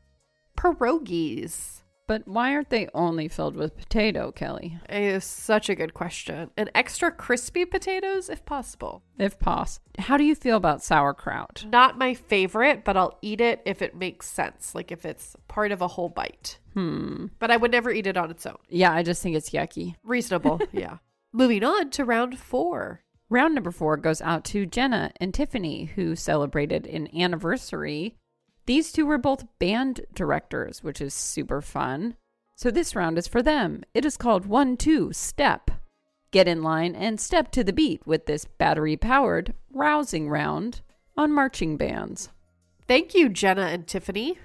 pierogies. 0.56 1.82
But 2.10 2.26
why 2.26 2.54
aren't 2.54 2.70
they 2.70 2.88
only 2.92 3.28
filled 3.28 3.54
with 3.54 3.76
potato, 3.76 4.32
Kelly? 4.32 4.80
Is 4.88 5.22
such 5.22 5.68
a 5.68 5.76
good 5.76 5.94
question. 5.94 6.50
And 6.56 6.68
extra 6.74 7.12
crispy 7.12 7.64
potatoes 7.64 8.28
if 8.28 8.44
possible. 8.44 9.04
If 9.16 9.38
possible. 9.38 9.86
How 9.96 10.16
do 10.16 10.24
you 10.24 10.34
feel 10.34 10.56
about 10.56 10.82
sauerkraut? 10.82 11.66
Not 11.68 11.98
my 11.98 12.14
favorite, 12.14 12.82
but 12.82 12.96
I'll 12.96 13.16
eat 13.22 13.40
it 13.40 13.62
if 13.64 13.80
it 13.80 13.94
makes 13.94 14.26
sense, 14.26 14.74
like 14.74 14.90
if 14.90 15.06
it's 15.06 15.36
part 15.46 15.70
of 15.70 15.82
a 15.82 15.86
whole 15.86 16.08
bite. 16.08 16.58
Hmm. 16.74 17.26
But 17.38 17.52
I 17.52 17.56
would 17.56 17.70
never 17.70 17.92
eat 17.92 18.08
it 18.08 18.16
on 18.16 18.32
its 18.32 18.44
own. 18.44 18.58
Yeah, 18.68 18.92
I 18.92 19.04
just 19.04 19.22
think 19.22 19.36
it's 19.36 19.50
yucky. 19.50 19.94
Reasonable, 20.02 20.60
yeah. 20.72 20.96
Moving 21.32 21.62
on 21.62 21.90
to 21.90 22.04
round 22.04 22.40
four. 22.40 23.04
Round 23.28 23.54
number 23.54 23.70
four 23.70 23.96
goes 23.96 24.20
out 24.20 24.44
to 24.46 24.66
Jenna 24.66 25.12
and 25.20 25.32
Tiffany, 25.32 25.84
who 25.84 26.16
celebrated 26.16 26.88
an 26.88 27.06
anniversary. 27.16 28.16
These 28.70 28.92
two 28.92 29.04
were 29.04 29.18
both 29.18 29.48
band 29.58 30.02
directors, 30.14 30.80
which 30.80 31.00
is 31.00 31.12
super 31.12 31.60
fun. 31.60 32.14
So 32.54 32.70
this 32.70 32.94
round 32.94 33.18
is 33.18 33.26
for 33.26 33.42
them. 33.42 33.82
It 33.94 34.04
is 34.04 34.16
called 34.16 34.46
One 34.46 34.76
Two 34.76 35.12
Step. 35.12 35.72
Get 36.30 36.46
in 36.46 36.62
line 36.62 36.94
and 36.94 37.20
step 37.20 37.50
to 37.50 37.64
the 37.64 37.72
beat 37.72 38.06
with 38.06 38.26
this 38.26 38.44
battery 38.44 38.96
powered, 38.96 39.54
rousing 39.72 40.28
round 40.28 40.82
on 41.16 41.32
marching 41.32 41.76
bands. 41.78 42.28
Thank 42.86 43.12
you, 43.12 43.28
Jenna 43.28 43.62
and 43.62 43.88
Tiffany. 43.88 44.38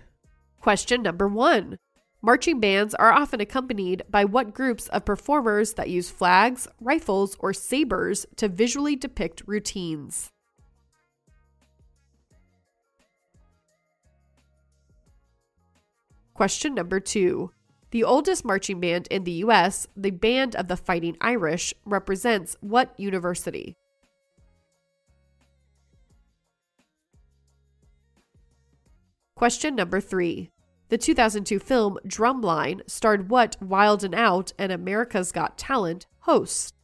Question 0.60 1.04
number 1.04 1.28
one 1.28 1.78
Marching 2.20 2.60
bands 2.60 2.96
are 2.96 3.12
often 3.12 3.40
accompanied 3.40 4.02
by 4.10 4.26
what 4.26 4.56
groups 4.56 4.88
of 4.88 5.06
performers 5.06 5.76
that 5.76 5.92
use 5.92 6.10
flags, 6.10 6.68
rifles, 6.82 7.38
or 7.38 7.54
sabers 7.54 8.26
to 8.38 8.48
visually 8.48 8.96
depict 8.96 9.44
routines? 9.46 10.32
Question 16.36 16.76
number 16.76 17.00
two. 17.00 17.52
The 17.92 18.04
oldest 18.04 18.44
marching 18.44 18.82
band 18.82 19.08
in 19.08 19.24
the 19.24 19.32
U.S., 19.48 19.88
the 19.96 20.12
Band 20.12 20.54
of 20.58 20.68
the 20.68 20.76
Fighting 20.76 21.16
Irish, 21.22 21.74
represents 21.86 22.58
what 22.60 22.94
university? 23.00 23.78
Question 29.36 29.76
number 29.76 30.02
three. 30.02 30.52
The 30.90 30.98
2002 30.98 31.58
film 31.58 31.98
Drumline 32.06 32.82
starred 32.86 33.30
what 33.30 33.56
Wild 33.62 34.04
and 34.04 34.14
Out 34.14 34.52
and 34.60 34.74
America's 34.74 35.32
Got 35.32 35.58
Talent 35.58 36.06
host? 36.20 36.76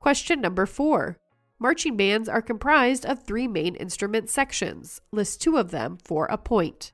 Question 0.00 0.40
number 0.40 0.66
four. 0.66 1.18
Marching 1.60 1.96
bands 1.96 2.28
are 2.28 2.40
comprised 2.40 3.04
of 3.04 3.24
three 3.24 3.48
main 3.48 3.74
instrument 3.74 4.30
sections. 4.30 5.00
List 5.10 5.42
two 5.42 5.56
of 5.56 5.72
them 5.72 5.98
for 6.04 6.26
a 6.26 6.38
point. 6.38 6.92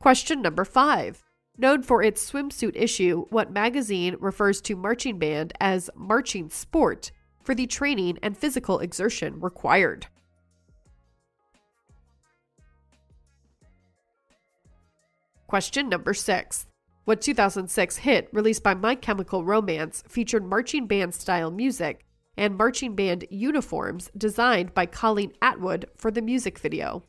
Question 0.00 0.42
number 0.42 0.64
five. 0.64 1.22
Known 1.56 1.82
for 1.82 2.02
its 2.02 2.30
swimsuit 2.30 2.72
issue, 2.74 3.26
what 3.30 3.52
magazine 3.52 4.16
refers 4.20 4.60
to 4.62 4.76
marching 4.76 5.18
band 5.18 5.52
as 5.60 5.88
marching 5.94 6.50
sport 6.50 7.12
for 7.42 7.54
the 7.54 7.66
training 7.66 8.18
and 8.22 8.36
physical 8.36 8.80
exertion 8.80 9.40
required? 9.40 10.08
Question 15.46 15.88
number 15.88 16.12
six. 16.12 16.66
What 17.06 17.20
2006 17.20 17.98
hit 17.98 18.28
released 18.32 18.64
by 18.64 18.74
My 18.74 18.96
Chemical 18.96 19.44
Romance 19.44 20.02
featured 20.08 20.44
marching 20.44 20.88
band 20.88 21.14
style 21.14 21.52
music 21.52 22.04
and 22.36 22.58
marching 22.58 22.96
band 22.96 23.24
uniforms 23.30 24.10
designed 24.18 24.74
by 24.74 24.86
Colleen 24.86 25.32
Atwood 25.40 25.88
for 25.94 26.10
the 26.10 26.20
music 26.20 26.58
video? 26.58 27.04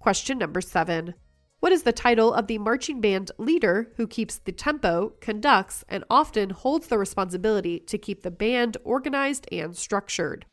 Question 0.00 0.38
number 0.38 0.60
seven. 0.60 1.14
What 1.60 1.70
is 1.70 1.84
the 1.84 1.92
title 1.92 2.34
of 2.34 2.48
the 2.48 2.58
marching 2.58 3.00
band 3.00 3.30
leader 3.38 3.92
who 3.96 4.08
keeps 4.08 4.38
the 4.38 4.50
tempo, 4.50 5.12
conducts, 5.20 5.84
and 5.88 6.02
often 6.10 6.50
holds 6.50 6.88
the 6.88 6.98
responsibility 6.98 7.78
to 7.78 7.96
keep 7.96 8.24
the 8.24 8.32
band 8.32 8.76
organized 8.82 9.46
and 9.52 9.76
structured? 9.76 10.46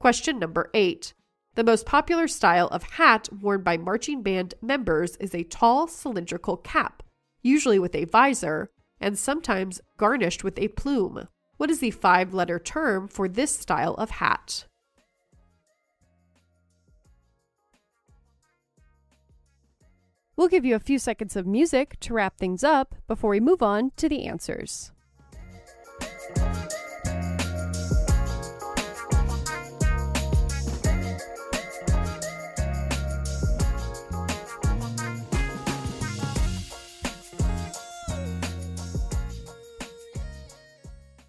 Question 0.00 0.38
number 0.38 0.70
eight. 0.74 1.12
The 1.56 1.64
most 1.64 1.84
popular 1.84 2.28
style 2.28 2.68
of 2.68 2.84
hat 2.84 3.28
worn 3.32 3.62
by 3.62 3.76
marching 3.76 4.22
band 4.22 4.54
members 4.62 5.16
is 5.16 5.34
a 5.34 5.42
tall 5.42 5.88
cylindrical 5.88 6.56
cap, 6.56 7.02
usually 7.42 7.80
with 7.80 7.96
a 7.96 8.04
visor, 8.04 8.70
and 9.00 9.18
sometimes 9.18 9.80
garnished 9.96 10.44
with 10.44 10.56
a 10.58 10.68
plume. 10.68 11.26
What 11.56 11.70
is 11.70 11.80
the 11.80 11.90
five 11.90 12.32
letter 12.32 12.60
term 12.60 13.08
for 13.08 13.28
this 13.28 13.50
style 13.58 13.94
of 13.94 14.10
hat? 14.10 14.66
We'll 20.36 20.46
give 20.46 20.64
you 20.64 20.76
a 20.76 20.80
few 20.80 21.00
seconds 21.00 21.34
of 21.34 21.48
music 21.48 21.98
to 21.98 22.14
wrap 22.14 22.38
things 22.38 22.62
up 22.62 22.94
before 23.08 23.30
we 23.30 23.40
move 23.40 23.64
on 23.64 23.90
to 23.96 24.08
the 24.08 24.26
answers. 24.26 24.92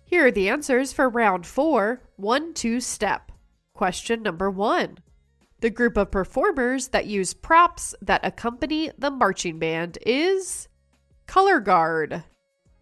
Here 0.10 0.26
are 0.26 0.32
the 0.32 0.50
answers 0.50 0.92
for 0.92 1.08
round 1.08 1.46
four, 1.46 2.02
one 2.16 2.56
two 2.56 2.80
step. 2.80 3.32
Question 3.76 4.24
number 4.24 4.50
one. 4.50 4.98
The 5.60 5.70
group 5.70 5.98
of 5.98 6.10
performers 6.10 6.88
that 6.88 7.06
use 7.06 7.36
props 7.36 7.94
that 8.02 8.26
accompany 8.26 8.90
the 8.98 9.12
marching 9.12 9.60
band 9.60 10.00
is 10.04 10.68
Color 11.28 11.60
Guard. 11.60 12.24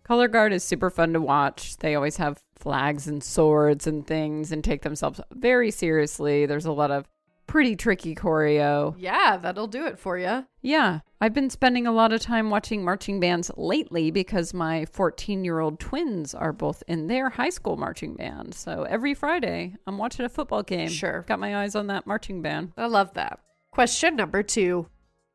Color 0.05 0.29
Guard 0.29 0.53
is 0.53 0.63
super 0.63 0.89
fun 0.89 1.11
to 1.11 1.19
watch. 1.19 1.75
They 1.75 1.95
always 1.95 2.15
have 2.15 2.41
flags 2.55 3.07
and 3.07 3.21
swords 3.21 3.87
and 3.87 4.07
things 4.07 4.53
and 4.53 4.63
take 4.63 4.83
themselves 4.83 5.19
very 5.33 5.69
seriously. 5.69 6.45
There's 6.45 6.65
a 6.65 6.71
lot 6.71 6.91
of 6.91 7.09
pretty 7.45 7.75
tricky 7.75 8.15
choreo. 8.15 8.95
Yeah, 8.97 9.35
that'll 9.35 9.67
do 9.67 9.85
it 9.85 9.99
for 9.99 10.17
you. 10.17 10.45
Yeah, 10.61 11.01
I've 11.19 11.33
been 11.33 11.49
spending 11.49 11.87
a 11.87 11.91
lot 11.91 12.13
of 12.13 12.21
time 12.21 12.51
watching 12.51 12.85
marching 12.85 13.19
bands 13.19 13.49
lately 13.57 14.11
because 14.11 14.53
my 14.53 14.85
14 14.85 15.43
year 15.43 15.59
old 15.59 15.79
twins 15.79 16.35
are 16.35 16.53
both 16.53 16.83
in 16.87 17.07
their 17.07 17.29
high 17.31 17.49
school 17.49 17.75
marching 17.75 18.15
band. 18.15 18.53
So 18.53 18.83
every 18.83 19.15
Friday, 19.15 19.75
I'm 19.87 19.97
watching 19.97 20.25
a 20.25 20.29
football 20.29 20.61
game. 20.61 20.89
Sure. 20.89 21.23
Got 21.27 21.39
my 21.39 21.57
eyes 21.63 21.73
on 21.75 21.87
that 21.87 22.05
marching 22.05 22.43
band. 22.43 22.73
I 22.77 22.85
love 22.85 23.15
that. 23.15 23.39
Question 23.71 24.15
number 24.15 24.43
two. 24.43 24.87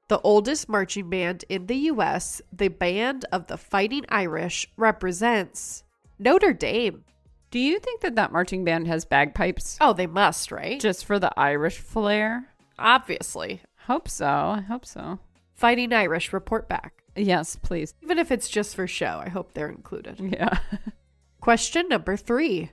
The 0.08 0.20
oldest 0.20 0.68
marching 0.68 1.08
band 1.10 1.44
in 1.48 1.66
the 1.66 1.76
U.S., 1.76 2.42
the 2.52 2.68
Band 2.68 3.24
of 3.32 3.46
the 3.46 3.56
Fighting 3.56 4.04
Irish, 4.10 4.68
represents 4.76 5.84
Notre 6.18 6.52
Dame. 6.52 7.04
Do 7.50 7.58
you 7.58 7.78
think 7.78 8.02
that 8.02 8.16
that 8.16 8.30
marching 8.32 8.64
band 8.64 8.86
has 8.88 9.04
bagpipes 9.04 9.78
Oh, 9.80 9.92
they 9.94 10.06
must, 10.06 10.52
right? 10.52 10.80
just 10.80 11.06
for 11.06 11.18
the 11.18 11.30
Irish 11.38 11.78
flair? 11.78 12.48
Obviously. 12.78 13.62
Hope 13.86 14.08
so. 14.08 14.26
I 14.26 14.60
hope 14.60 14.84
so. 14.84 15.18
Fighting 15.62 15.92
Irish, 15.92 16.33
report 16.33 16.68
back. 16.68 17.05
Yes, 17.14 17.55
please. 17.55 17.94
Even 18.03 18.18
if 18.18 18.33
it's 18.33 18.48
just 18.48 18.75
for 18.75 18.88
show, 18.88 19.22
I 19.25 19.29
hope 19.29 19.55
they're 19.55 19.68
included. 19.68 20.18
Yeah. 20.18 20.59
Question 21.40 21.88
number 21.88 22.16
three. 22.16 22.72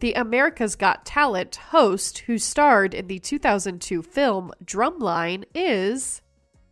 The 0.00 0.14
America's 0.14 0.74
Got 0.74 1.04
Talent 1.04 1.56
host 1.56 2.20
who 2.20 2.38
starred 2.38 2.94
in 2.94 3.06
the 3.06 3.18
2002 3.18 4.00
film 4.00 4.50
Drumline 4.64 5.44
is 5.54 6.22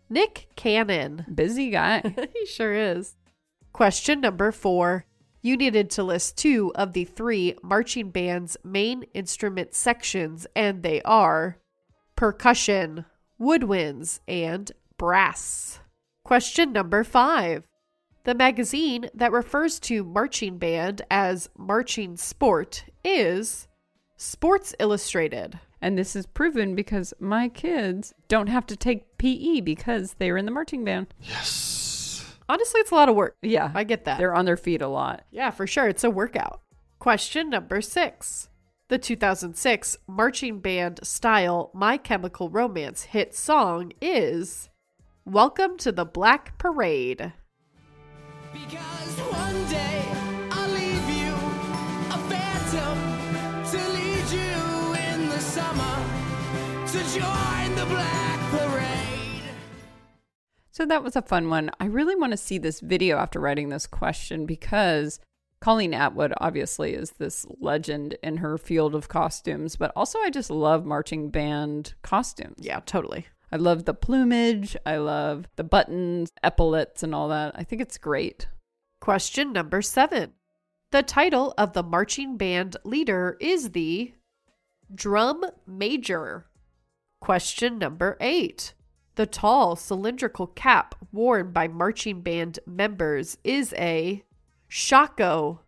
Nick 0.09 0.49
Cannon. 0.57 1.27
Busy 1.35 1.69
guy. 1.69 2.01
he 2.33 2.47
sure 2.47 2.73
is. 2.73 3.17
Question 3.75 4.23
number 4.23 4.53
four. 4.53 5.05
You 5.43 5.59
needed 5.59 5.91
to 5.91 6.03
list 6.03 6.39
two 6.39 6.73
of 6.75 6.95
the 6.95 7.05
three 7.05 7.55
marching 7.63 8.11
band's 8.11 8.57
main 8.65 9.03
instrument 9.13 9.75
sections, 9.75 10.47
and 10.57 10.83
they 10.83 11.03
are 11.03 11.59
percussion, 12.17 13.05
woodwinds, 13.39 14.21
and 14.27 14.73
brass. 15.01 15.81
Question 16.25 16.75
number 16.75 17.05
five. 17.05 17.65
The 18.25 18.35
magazine 18.35 19.09
that 19.15 19.33
refers 19.33 19.81
to 19.81 20.05
marching 20.05 20.59
band 20.59 21.01
as 21.11 21.49
marching 21.57 22.19
sport 22.19 22.85
is 23.03 23.67
Sports 24.19 24.75
Illustrated. 24.79 25.59
And 25.81 25.97
this 25.97 26.15
is 26.15 26.27
proven 26.27 26.75
because 26.75 27.15
my 27.19 27.49
kids 27.49 28.13
don't 28.29 28.49
have 28.49 28.67
to 28.67 28.77
take 28.77 29.17
PE 29.17 29.63
because 29.63 30.17
they're 30.19 30.37
in 30.37 30.45
the 30.45 30.53
marching 30.53 30.85
band. 30.85 31.07
Yes. 31.19 32.37
Honestly, 32.47 32.83
it's 32.83 32.91
a 32.91 32.95
lot 32.95 33.09
of 33.09 33.17
work. 33.17 33.37
Yeah. 33.41 33.73
I 33.75 33.85
get 33.85 34.05
that. 34.05 34.19
They're 34.19 34.35
on 34.35 34.45
their 34.45 34.59
feet 34.59 34.83
a 34.83 34.89
lot. 34.89 35.25
Yeah, 35.31 35.51
for 35.51 35.67
sure. 35.67 35.89
It's 35.89 36.05
a 36.05 36.11
workout. 36.11 36.61
Question 36.99 37.49
number 37.49 37.81
six. 37.81 38.51
The 38.89 38.99
2006 38.99 39.97
marching 40.07 40.59
band 40.59 41.01
style 41.05 41.71
My 41.73 41.97
Chemical 41.97 42.51
Romance 42.51 43.05
hit 43.05 43.35
song 43.35 43.93
is 44.03 44.69
Welcome 45.27 45.77
to 45.79 45.93
the 45.93 46.07
Black 46.07 46.57
Parade. 46.57 47.35
Because 48.55 49.21
one 49.31 49.69
day 49.69 50.03
I'll 50.51 50.71
leave 50.71 51.11
you 51.11 51.35
a 52.09 52.19
phantom 52.31 53.71
to 53.71 53.89
lead 53.91 54.31
you 54.31 54.95
in 55.13 55.29
the 55.29 55.39
summer 55.39 56.07
to 56.87 56.99
join 57.13 57.77
the 57.77 57.85
black 57.87 58.41
parade. 58.51 59.43
So 60.71 60.87
that 60.87 61.05
was 61.05 61.15
a 61.17 61.23
fun 61.23 61.51
one. 61.51 61.71
I 61.79 61.85
really 61.85 62.17
want 62.17 62.33
to 62.33 62.39
see 62.39 62.57
this 62.57 62.81
video 62.81 63.19
after 63.19 63.39
writing 63.39 63.69
this 63.69 63.87
question 63.87 64.47
because 64.47 65.21
Colleen 65.61 65.93
Atwood 65.93 66.33
obviously 66.39 66.95
is 66.95 67.11
this 67.13 67.45
legend 67.61 68.17
in 68.23 68.39
her 68.39 68.57
field 68.57 68.95
of 68.95 69.09
costumes, 69.09 69.77
but 69.77 69.93
also 69.95 70.19
I 70.21 70.31
just 70.31 70.51
love 70.51 70.87
marching 70.87 71.29
band 71.29 71.93
costumes. 72.01 72.57
Yeah, 72.59 72.81
totally. 72.87 73.27
I 73.53 73.57
love 73.57 73.85
the 73.85 73.95
plumage, 73.95 74.77
I 74.87 74.97
love 74.97 75.49
the 75.57 75.65
buttons, 75.65 76.31
epaulets, 76.43 77.03
and 77.03 77.15
all 77.15 77.29
that. 77.29 77.53
I 77.57 77.65
think 77.65 77.83
it's 77.83 77.99
great. 77.99 78.47
Question 79.01 79.53
number 79.53 79.83
seven. 79.83 80.33
The 80.93 81.03
title 81.03 81.55
of 81.57 81.73
the 81.73 81.83
marching 81.83 82.37
band 82.37 82.77
leader 82.85 83.37
is 83.41 83.71
the 83.71 84.13
drum 84.95 85.45
major. 85.67 86.47
Question 87.21 87.79
number 87.79 88.17
eight. 88.21 88.75
The 89.15 89.27
tall 89.27 89.77
cylindrical 89.77 90.47
cap 90.47 90.95
worn 91.13 91.53
by 91.53 91.69
marching 91.69 92.23
band 92.23 92.59
members 92.67 93.37
is 93.45 93.75
a 93.75 94.25
shako. 94.69 95.61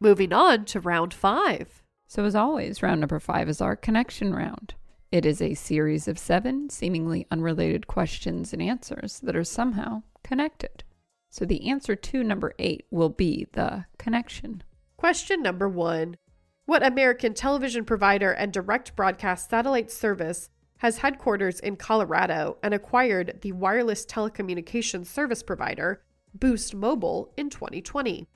Moving 0.00 0.32
on 0.32 0.64
to 0.66 0.80
round 0.80 1.14
five. 1.14 1.82
So, 2.08 2.24
as 2.24 2.34
always, 2.34 2.82
round 2.82 3.00
number 3.00 3.18
five 3.18 3.48
is 3.48 3.60
our 3.60 3.76
connection 3.76 4.34
round. 4.34 4.74
It 5.12 5.24
is 5.24 5.40
a 5.40 5.54
series 5.54 6.08
of 6.08 6.18
seven 6.18 6.68
seemingly 6.68 7.28
unrelated 7.30 7.86
questions 7.86 8.52
and 8.52 8.60
answers 8.60 9.20
that 9.20 9.36
are 9.36 9.44
somehow 9.44 10.02
connected. 10.24 10.82
So, 11.30 11.44
the 11.44 11.68
answer 11.68 11.94
to 11.94 12.24
number 12.24 12.54
eight 12.58 12.86
will 12.90 13.08
be 13.08 13.46
the 13.52 13.84
connection. 13.98 14.64
Question 14.96 15.42
number 15.42 15.68
one 15.68 16.16
What 16.64 16.84
American 16.84 17.34
television 17.34 17.84
provider 17.84 18.32
and 18.32 18.52
direct 18.52 18.96
broadcast 18.96 19.48
satellite 19.48 19.92
service 19.92 20.48
has 20.78 20.98
headquarters 20.98 21.60
in 21.60 21.76
Colorado 21.76 22.58
and 22.62 22.74
acquired 22.74 23.38
the 23.42 23.52
wireless 23.52 24.04
telecommunications 24.04 25.06
service 25.06 25.42
provider 25.42 26.02
Boost 26.34 26.74
Mobile 26.74 27.32
in 27.36 27.48
2020? 27.48 28.28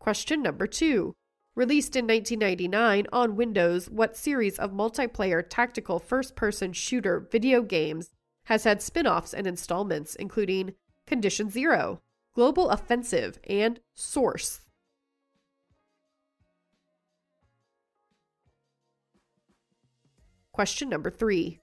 Question 0.00 0.42
number 0.42 0.66
two. 0.66 1.14
Released 1.58 1.96
in 1.96 2.06
1999 2.06 3.08
on 3.12 3.34
Windows, 3.34 3.90
what 3.90 4.16
series 4.16 4.60
of 4.60 4.70
multiplayer 4.70 5.42
tactical 5.44 5.98
first 5.98 6.36
person 6.36 6.72
shooter 6.72 7.18
video 7.18 7.62
games 7.62 8.12
has 8.44 8.62
had 8.62 8.80
spin 8.80 9.08
offs 9.08 9.34
and 9.34 9.44
installments, 9.44 10.14
including 10.14 10.74
Condition 11.04 11.50
Zero, 11.50 12.00
Global 12.32 12.70
Offensive, 12.70 13.40
and 13.50 13.80
Source? 13.92 14.60
Question 20.52 20.88
number 20.88 21.10
three. 21.10 21.58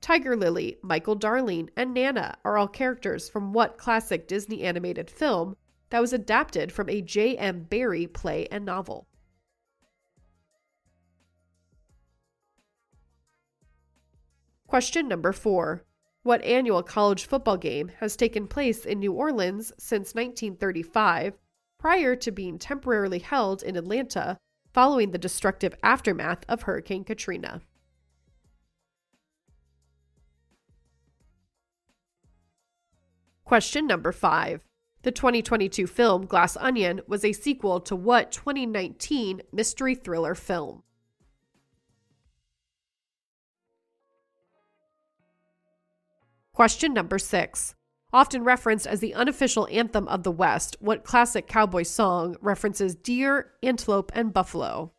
Tiger 0.00 0.36
Lily, 0.36 0.78
Michael 0.80 1.16
Darling, 1.16 1.70
and 1.76 1.92
Nana 1.92 2.38
are 2.44 2.56
all 2.56 2.68
characters 2.68 3.28
from 3.28 3.52
what 3.52 3.78
classic 3.78 4.28
Disney 4.28 4.62
animated 4.62 5.10
film 5.10 5.56
that 5.88 6.00
was 6.00 6.12
adapted 6.12 6.70
from 6.70 6.88
a 6.88 7.02
J.M. 7.02 7.64
Barrie 7.64 8.06
play 8.06 8.46
and 8.52 8.64
novel? 8.64 9.08
Question 14.70 15.08
number 15.08 15.32
four. 15.32 15.82
What 16.22 16.44
annual 16.44 16.84
college 16.84 17.26
football 17.26 17.56
game 17.56 17.90
has 17.98 18.14
taken 18.14 18.46
place 18.46 18.84
in 18.84 19.00
New 19.00 19.12
Orleans 19.12 19.72
since 19.78 20.14
1935, 20.14 21.36
prior 21.76 22.14
to 22.14 22.30
being 22.30 22.56
temporarily 22.56 23.18
held 23.18 23.64
in 23.64 23.74
Atlanta 23.74 24.38
following 24.72 25.10
the 25.10 25.18
destructive 25.18 25.74
aftermath 25.82 26.44
of 26.48 26.62
Hurricane 26.62 27.02
Katrina? 27.02 27.62
Question 33.44 33.88
number 33.88 34.12
five. 34.12 34.60
The 35.02 35.10
2022 35.10 35.88
film 35.88 36.26
Glass 36.26 36.56
Onion 36.56 37.00
was 37.08 37.24
a 37.24 37.32
sequel 37.32 37.80
to 37.80 37.96
what 37.96 38.30
2019 38.30 39.42
mystery 39.52 39.96
thriller 39.96 40.36
film? 40.36 40.84
Question 46.60 46.92
number 46.92 47.18
six. 47.18 47.74
Often 48.12 48.44
referenced 48.44 48.86
as 48.86 49.00
the 49.00 49.14
unofficial 49.14 49.66
anthem 49.70 50.06
of 50.08 50.24
the 50.24 50.30
West, 50.30 50.76
what 50.78 51.04
classic 51.04 51.46
cowboy 51.46 51.84
song 51.84 52.36
references 52.42 52.94
deer, 52.94 53.52
antelope, 53.62 54.12
and 54.14 54.30
buffalo? 54.30 54.92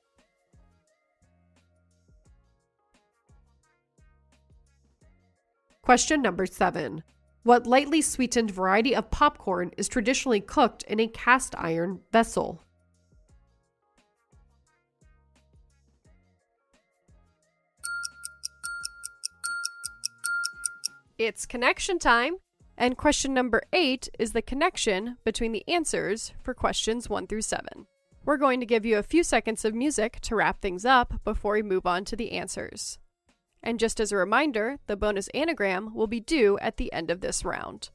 Question 5.83 6.23
number 6.23 6.47
seven. 6.47 7.03
What 7.43 7.67
lightly 7.67 8.01
sweetened 8.01 8.49
variety 8.49 8.95
of 8.95 9.11
popcorn 9.11 9.69
is 9.77 9.87
traditionally 9.87 10.41
cooked 10.41 10.81
in 10.87 10.99
a 10.99 11.07
cast 11.07 11.53
iron 11.59 11.99
vessel? 12.11 12.63
It's 21.23 21.45
connection 21.45 21.99
time. 21.99 22.37
And 22.75 22.97
question 22.97 23.31
number 23.31 23.61
eight 23.71 24.09
is 24.17 24.31
the 24.31 24.41
connection 24.41 25.17
between 25.23 25.51
the 25.51 25.63
answers 25.67 26.33
for 26.41 26.55
questions 26.55 27.11
one 27.11 27.27
through 27.27 27.43
seven. 27.43 27.85
We're 28.25 28.37
going 28.37 28.59
to 28.59 28.65
give 28.65 28.87
you 28.87 28.97
a 28.97 29.03
few 29.03 29.23
seconds 29.23 29.63
of 29.63 29.75
music 29.75 30.19
to 30.21 30.35
wrap 30.35 30.61
things 30.61 30.83
up 30.83 31.23
before 31.23 31.53
we 31.53 31.61
move 31.61 31.85
on 31.85 32.05
to 32.05 32.15
the 32.15 32.31
answers. 32.31 32.97
And 33.61 33.79
just 33.79 33.99
as 33.99 34.11
a 34.11 34.17
reminder, 34.17 34.79
the 34.87 34.97
bonus 34.97 35.27
anagram 35.27 35.93
will 35.93 36.07
be 36.07 36.19
due 36.19 36.57
at 36.57 36.77
the 36.77 36.91
end 36.91 37.11
of 37.11 37.21
this 37.21 37.45
round. 37.45 37.91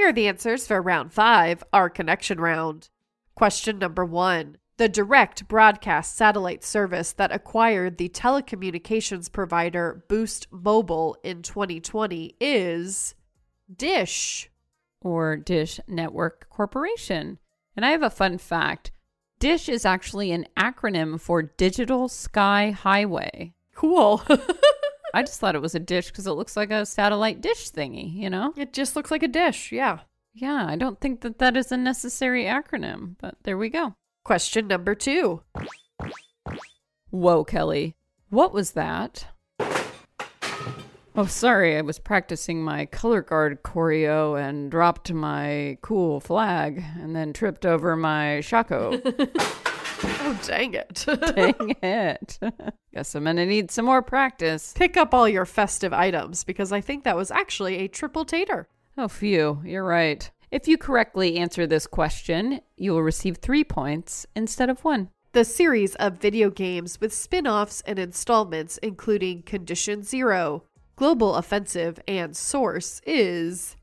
Here 0.00 0.08
are 0.08 0.12
the 0.14 0.28
answers 0.28 0.66
for 0.66 0.80
round 0.80 1.12
five, 1.12 1.62
our 1.74 1.90
connection 1.90 2.40
round. 2.40 2.88
Question 3.34 3.78
number 3.78 4.02
one. 4.02 4.56
The 4.78 4.88
direct 4.88 5.46
broadcast 5.46 6.16
satellite 6.16 6.64
service 6.64 7.12
that 7.12 7.30
acquired 7.30 7.98
the 7.98 8.08
telecommunications 8.08 9.30
provider 9.30 10.02
Boost 10.08 10.46
Mobile 10.50 11.18
in 11.22 11.42
2020 11.42 12.34
is 12.40 13.14
Dish. 13.76 14.50
or 15.02 15.36
Dish 15.36 15.78
Network 15.86 16.48
Corporation. 16.48 17.38
And 17.76 17.84
I 17.84 17.90
have 17.90 18.02
a 18.02 18.08
fun 18.08 18.38
fact 18.38 18.92
Dish 19.38 19.68
is 19.68 19.84
actually 19.84 20.32
an 20.32 20.46
acronym 20.56 21.20
for 21.20 21.42
Digital 21.42 22.08
Sky 22.08 22.70
Highway. 22.70 23.52
Cool. 23.74 24.22
I 25.14 25.22
just 25.22 25.40
thought 25.40 25.54
it 25.54 25.62
was 25.62 25.74
a 25.74 25.80
dish 25.80 26.08
because 26.08 26.26
it 26.26 26.32
looks 26.32 26.56
like 26.56 26.70
a 26.70 26.86
satellite 26.86 27.40
dish 27.40 27.70
thingy, 27.70 28.14
you 28.14 28.30
know? 28.30 28.52
it 28.56 28.72
just 28.72 28.96
looks 28.96 29.10
like 29.10 29.22
a 29.22 29.28
dish, 29.28 29.72
yeah. 29.72 30.00
Yeah, 30.32 30.66
I 30.66 30.76
don't 30.76 31.00
think 31.00 31.22
that 31.22 31.38
that 31.38 31.56
is 31.56 31.72
a 31.72 31.76
necessary 31.76 32.44
acronym, 32.44 33.16
but 33.20 33.36
there 33.42 33.58
we 33.58 33.68
go. 33.68 33.94
Question 34.24 34.68
number 34.68 34.94
two. 34.94 35.42
Whoa, 37.10 37.44
Kelly. 37.44 37.96
What 38.28 38.52
was 38.52 38.72
that? 38.72 39.26
Oh, 41.16 41.26
sorry, 41.26 41.76
I 41.76 41.80
was 41.80 41.98
practicing 41.98 42.62
my 42.62 42.86
color 42.86 43.20
guard 43.20 43.64
choreo 43.64 44.40
and 44.40 44.70
dropped 44.70 45.12
my 45.12 45.76
cool 45.82 46.20
flag 46.20 46.82
and 47.00 47.16
then 47.16 47.32
tripped 47.32 47.66
over 47.66 47.96
my 47.96 48.40
shako. 48.40 49.02
Oh, 50.22 50.38
dang 50.46 50.74
it. 50.74 51.04
Dang 51.34 51.76
it. 51.82 52.38
Guess 52.94 53.14
I'm 53.14 53.24
gonna 53.24 53.46
need 53.46 53.70
some 53.70 53.86
more 53.86 54.02
practice. 54.02 54.72
Pick 54.76 54.96
up 54.96 55.12
all 55.14 55.28
your 55.28 55.46
festive 55.46 55.92
items 55.92 56.44
because 56.44 56.72
I 56.72 56.80
think 56.80 57.04
that 57.04 57.16
was 57.16 57.30
actually 57.30 57.78
a 57.78 57.88
triple 57.88 58.24
tater. 58.24 58.68
Oh, 58.96 59.08
phew, 59.08 59.60
you're 59.64 59.84
right. 59.84 60.30
If 60.50 60.68
you 60.68 60.76
correctly 60.78 61.36
answer 61.38 61.66
this 61.66 61.86
question, 61.86 62.60
you 62.76 62.92
will 62.92 63.02
receive 63.02 63.38
three 63.38 63.64
points 63.64 64.26
instead 64.36 64.68
of 64.68 64.84
one. 64.84 65.08
The 65.32 65.44
series 65.44 65.94
of 65.96 66.18
video 66.18 66.50
games 66.50 67.00
with 67.00 67.14
spin 67.14 67.46
offs 67.46 67.82
and 67.86 67.98
installments, 67.98 68.78
including 68.78 69.42
Condition 69.42 70.02
Zero, 70.02 70.64
Global 70.96 71.36
Offensive, 71.36 72.00
and 72.08 72.36
Source, 72.36 73.00
is 73.06 73.76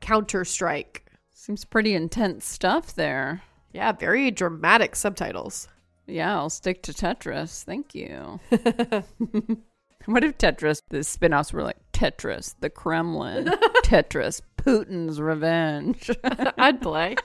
Counter 0.00 0.44
Strike. 0.44 1.06
Seems 1.32 1.64
pretty 1.64 1.94
intense 1.94 2.44
stuff 2.44 2.94
there. 2.94 3.42
Yeah, 3.72 3.92
very 3.92 4.30
dramatic 4.30 4.96
subtitles. 4.96 5.68
Yeah, 6.06 6.36
I'll 6.36 6.50
stick 6.50 6.82
to 6.82 6.92
Tetris. 6.92 7.62
Thank 7.64 7.94
you. 7.94 8.40
what 10.06 10.24
if 10.24 10.38
Tetris, 10.38 10.82
the 10.88 11.04
spin 11.04 11.32
offs 11.32 11.52
were 11.52 11.62
like 11.62 11.78
Tetris, 11.92 12.54
the 12.60 12.70
Kremlin, 12.70 13.46
Tetris, 13.84 14.40
Putin's 14.56 15.20
revenge? 15.20 16.10
I'd 16.58 16.82
play. 16.82 17.16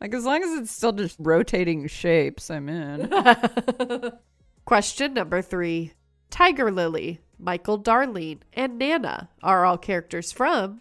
like, 0.00 0.14
as 0.14 0.24
long 0.24 0.42
as 0.42 0.60
it's 0.60 0.70
still 0.70 0.92
just 0.92 1.16
rotating 1.18 1.86
shapes, 1.88 2.50
I'm 2.50 2.68
in. 2.68 3.10
Question 4.64 5.14
number 5.14 5.42
three 5.42 5.92
Tiger 6.30 6.70
Lily, 6.70 7.20
Michael 7.38 7.78
Darling, 7.78 8.42
and 8.52 8.78
Nana 8.78 9.28
are 9.42 9.64
all 9.64 9.78
characters 9.78 10.32
from 10.32 10.80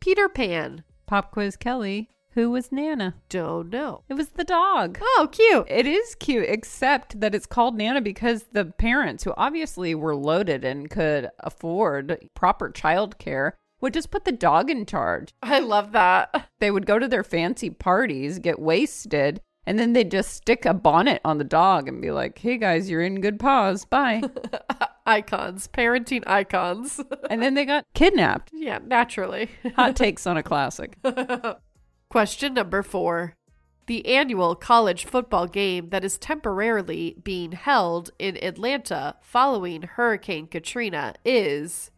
Peter 0.00 0.28
Pan. 0.28 0.84
Pop 1.06 1.32
quiz 1.32 1.56
Kelly. 1.56 2.08
Who 2.34 2.50
was 2.50 2.72
Nana? 2.72 3.14
Don't 3.28 3.68
know. 3.70 4.04
It 4.08 4.14
was 4.14 4.28
the 4.30 4.44
dog. 4.44 4.98
Oh, 5.02 5.28
cute. 5.30 5.66
It 5.68 5.86
is 5.86 6.14
cute, 6.14 6.46
except 6.48 7.20
that 7.20 7.34
it's 7.34 7.46
called 7.46 7.76
Nana 7.76 8.00
because 8.00 8.44
the 8.52 8.64
parents, 8.64 9.24
who 9.24 9.34
obviously 9.36 9.94
were 9.94 10.16
loaded 10.16 10.64
and 10.64 10.88
could 10.88 11.28
afford 11.40 12.18
proper 12.34 12.70
childcare, 12.70 13.52
would 13.82 13.92
just 13.92 14.10
put 14.10 14.24
the 14.24 14.32
dog 14.32 14.70
in 14.70 14.86
charge. 14.86 15.32
I 15.42 15.58
love 15.58 15.92
that. 15.92 16.48
They 16.60 16.70
would 16.70 16.86
go 16.86 16.98
to 16.98 17.08
their 17.08 17.24
fancy 17.24 17.68
parties, 17.68 18.38
get 18.38 18.58
wasted, 18.58 19.40
And 19.66 19.78
then 19.78 19.92
they'd 19.92 20.10
just 20.10 20.32
stick 20.32 20.64
a 20.64 20.72
bonnet 20.74 21.20
on 21.24 21.38
the 21.38 21.44
dog 21.44 21.86
and 21.88 22.00
be 22.00 22.10
like, 22.10 22.38
hey 22.38 22.56
guys, 22.56 22.88
you're 22.90 23.02
in 23.02 23.20
good 23.20 23.38
paws. 23.38 23.84
Bye. 23.84 24.22
icons, 25.06 25.68
parenting 25.68 26.22
icons. 26.26 27.00
and 27.30 27.42
then 27.42 27.54
they 27.54 27.64
got 27.64 27.84
kidnapped. 27.94 28.50
yeah, 28.54 28.78
naturally. 28.84 29.50
Hot 29.76 29.94
takes 29.96 30.26
on 30.26 30.36
a 30.36 30.42
classic. 30.42 30.96
Question 32.12 32.52
number 32.52 32.82
four. 32.82 33.36
The 33.86 34.04
annual 34.04 34.54
college 34.54 35.06
football 35.06 35.46
game 35.46 35.88
that 35.88 36.04
is 36.04 36.18
temporarily 36.18 37.16
being 37.24 37.52
held 37.52 38.10
in 38.18 38.36
Atlanta 38.44 39.16
following 39.22 39.80
Hurricane 39.80 40.46
Katrina 40.46 41.14
is 41.24 41.90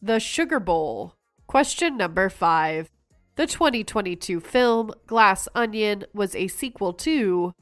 the 0.00 0.20
Sugar 0.20 0.58
Bowl. 0.58 1.16
Question 1.46 1.98
number 1.98 2.30
five. 2.30 2.88
The 3.36 3.46
2022 3.46 4.40
film 4.40 4.90
Glass 5.06 5.48
Onion 5.54 6.04
was 6.14 6.34
a 6.34 6.48
sequel 6.48 6.94
to 6.94 7.52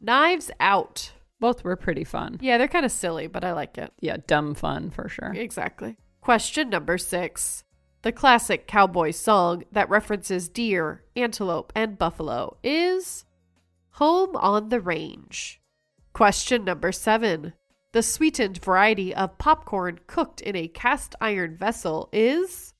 Knives 0.00 0.50
Out. 0.58 1.12
Both 1.38 1.64
were 1.64 1.76
pretty 1.76 2.04
fun. 2.04 2.38
Yeah, 2.40 2.56
they're 2.56 2.66
kind 2.66 2.86
of 2.86 2.92
silly, 2.92 3.26
but 3.26 3.44
I 3.44 3.52
like 3.52 3.76
it. 3.76 3.92
Yeah, 4.00 4.16
dumb 4.26 4.54
fun 4.54 4.88
for 4.88 5.06
sure. 5.10 5.34
Exactly. 5.34 5.98
Question 6.22 6.70
number 6.70 6.96
six. 6.96 7.62
The 8.02 8.12
classic 8.12 8.66
cowboy 8.66 9.12
song 9.12 9.62
that 9.70 9.88
references 9.88 10.48
deer, 10.48 11.04
antelope, 11.14 11.72
and 11.76 11.96
buffalo 11.96 12.56
is 12.64 13.24
Home 13.92 14.34
on 14.34 14.70
the 14.70 14.80
Range. 14.80 15.60
Question 16.12 16.64
number 16.64 16.90
seven. 16.90 17.52
The 17.92 18.02
sweetened 18.02 18.58
variety 18.62 19.14
of 19.14 19.38
popcorn 19.38 20.00
cooked 20.08 20.40
in 20.40 20.56
a 20.56 20.66
cast 20.66 21.14
iron 21.20 21.56
vessel 21.56 22.08
is 22.12 22.74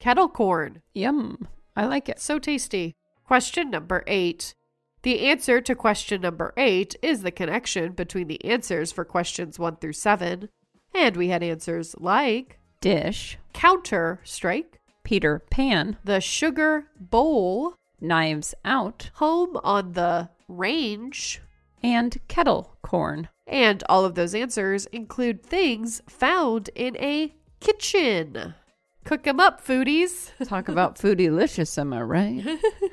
kettle 0.00 0.28
corn. 0.28 0.82
Yum. 0.94 1.46
I 1.76 1.86
like 1.86 2.08
it. 2.08 2.18
So 2.18 2.40
tasty. 2.40 2.96
Question 3.24 3.70
number 3.70 4.02
eight. 4.08 4.54
The 5.02 5.28
answer 5.28 5.60
to 5.60 5.74
question 5.76 6.22
number 6.22 6.52
eight 6.56 6.96
is 7.02 7.22
the 7.22 7.30
connection 7.30 7.92
between 7.92 8.26
the 8.26 8.44
answers 8.44 8.90
for 8.90 9.04
questions 9.04 9.60
one 9.60 9.76
through 9.76 9.92
seven. 9.92 10.48
And 10.92 11.16
we 11.16 11.28
had 11.28 11.44
answers 11.44 11.94
like 11.98 12.58
Dish, 12.86 13.36
Counter 13.52 14.20
Strike, 14.22 14.78
Peter 15.02 15.40
Pan, 15.50 15.96
The 16.04 16.20
Sugar 16.20 16.86
Bowl, 17.00 17.74
Knives 18.00 18.54
Out, 18.64 19.10
Home 19.14 19.56
on 19.64 19.94
the 19.94 20.28
Range, 20.46 21.42
and 21.82 22.16
Kettle 22.28 22.76
Corn. 22.82 23.28
and 23.48 23.82
all 23.88 24.04
of 24.04 24.14
those 24.14 24.36
answers 24.36 24.86
include 24.92 25.42
things 25.42 26.00
found 26.08 26.70
in 26.76 26.96
a 26.98 27.34
kitchen. 27.58 28.54
Cook 29.02 29.26
'em 29.26 29.40
up, 29.40 29.66
foodies. 29.66 30.30
Talk 30.46 30.68
about 30.68 30.94
foodylicious, 30.96 31.76
am 31.78 31.92
I 31.92 32.02
right? 32.02 32.44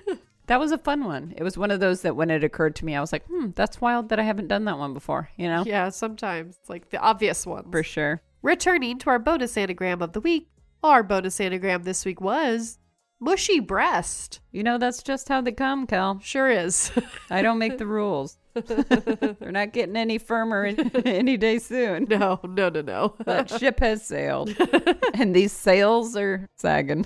that 0.48 0.60
was 0.60 0.72
a 0.72 0.80
fun 0.80 1.04
one. 1.06 1.36
It 1.38 1.44
was 1.44 1.56
one 1.56 1.70
of 1.70 1.80
those 1.80 2.02
that 2.02 2.16
when 2.16 2.32
it 2.32 2.44
occurred 2.44 2.76
to 2.78 2.86
me, 2.86 2.96
I 2.96 3.00
was 3.00 3.12
like, 3.14 3.28
hmm, 3.28 3.52
that's 3.54 3.80
wild 3.80 4.10
that 4.10 4.20
I 4.20 4.24
haven't 4.24 4.48
done 4.48 4.66
that 4.66 4.80
one 4.80 4.96
before, 4.96 5.30
you 5.38 5.48
know? 5.48 5.64
Yeah, 5.68 5.90
sometimes 5.90 6.58
it's 6.60 6.70
like 6.72 6.90
the 6.90 6.98
obvious 6.98 7.46
ones. 7.46 7.68
For 7.70 7.84
sure. 7.84 8.24
Returning 8.44 8.98
to 9.00 9.10
our 9.10 9.20
bonus 9.20 9.56
anagram 9.56 10.02
of 10.02 10.12
the 10.12 10.20
week, 10.20 10.50
our 10.84 11.02
bonus 11.02 11.40
anagram 11.40 11.84
this 11.84 12.04
week 12.04 12.20
was 12.20 12.78
mushy 13.18 13.62
breast. 13.62 14.42
You 14.52 14.64
know, 14.64 14.78
that's 14.78 15.02
just 15.02 15.30
how 15.30 15.40
they 15.40 15.54
come, 15.54 15.88
Cal. 15.88 16.20
Sure 16.20 16.50
is. 16.50 16.92
I 17.30 17.42
don't 17.42 17.58
make 17.58 17.78
the 17.78 17.88
rules. 17.88 18.38
They're 18.54 19.54
not 19.54 19.72
getting 19.72 19.96
any 19.96 20.18
firmer 20.18 20.66
in, 20.66 20.92
any 21.06 21.38
day 21.38 21.58
soon. 21.58 22.08
no, 22.10 22.42
no, 22.44 22.68
no, 22.68 22.82
no. 22.82 23.16
That 23.24 23.50
ship 23.50 23.80
has 23.80 24.06
sailed. 24.06 24.54
and 25.14 25.34
these 25.34 25.54
sails 25.54 26.18
are 26.18 26.46
sagging. 26.58 27.06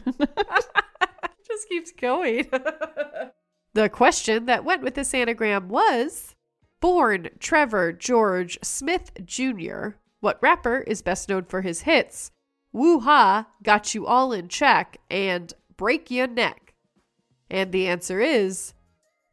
just 1.47 1.69
keeps 1.69 1.91
going. 1.91 2.49
the 3.75 3.89
question 3.89 4.47
that 4.47 4.65
went 4.65 4.81
with 4.81 4.95
this 4.95 5.13
anagram 5.13 5.69
was 5.69 6.33
Born 6.81 7.29
Trevor 7.39 7.93
George 7.93 8.57
Smith 8.63 9.11
Jr., 9.23 9.89
what 10.19 10.41
rapper 10.41 10.79
is 10.79 11.01
best 11.01 11.29
known 11.29 11.43
for 11.45 11.61
his 11.61 11.81
hits 11.81 12.31
Woo 12.73 12.99
Ha, 12.99 13.47
Got 13.63 13.95
You 13.95 14.05
All 14.05 14.31
in 14.31 14.49
Check, 14.49 14.97
and 15.09 15.53
Break 15.77 16.11
Your 16.11 16.27
Neck? 16.27 16.75
And 17.49 17.71
the 17.71 17.87
answer 17.87 18.19
is 18.19 18.73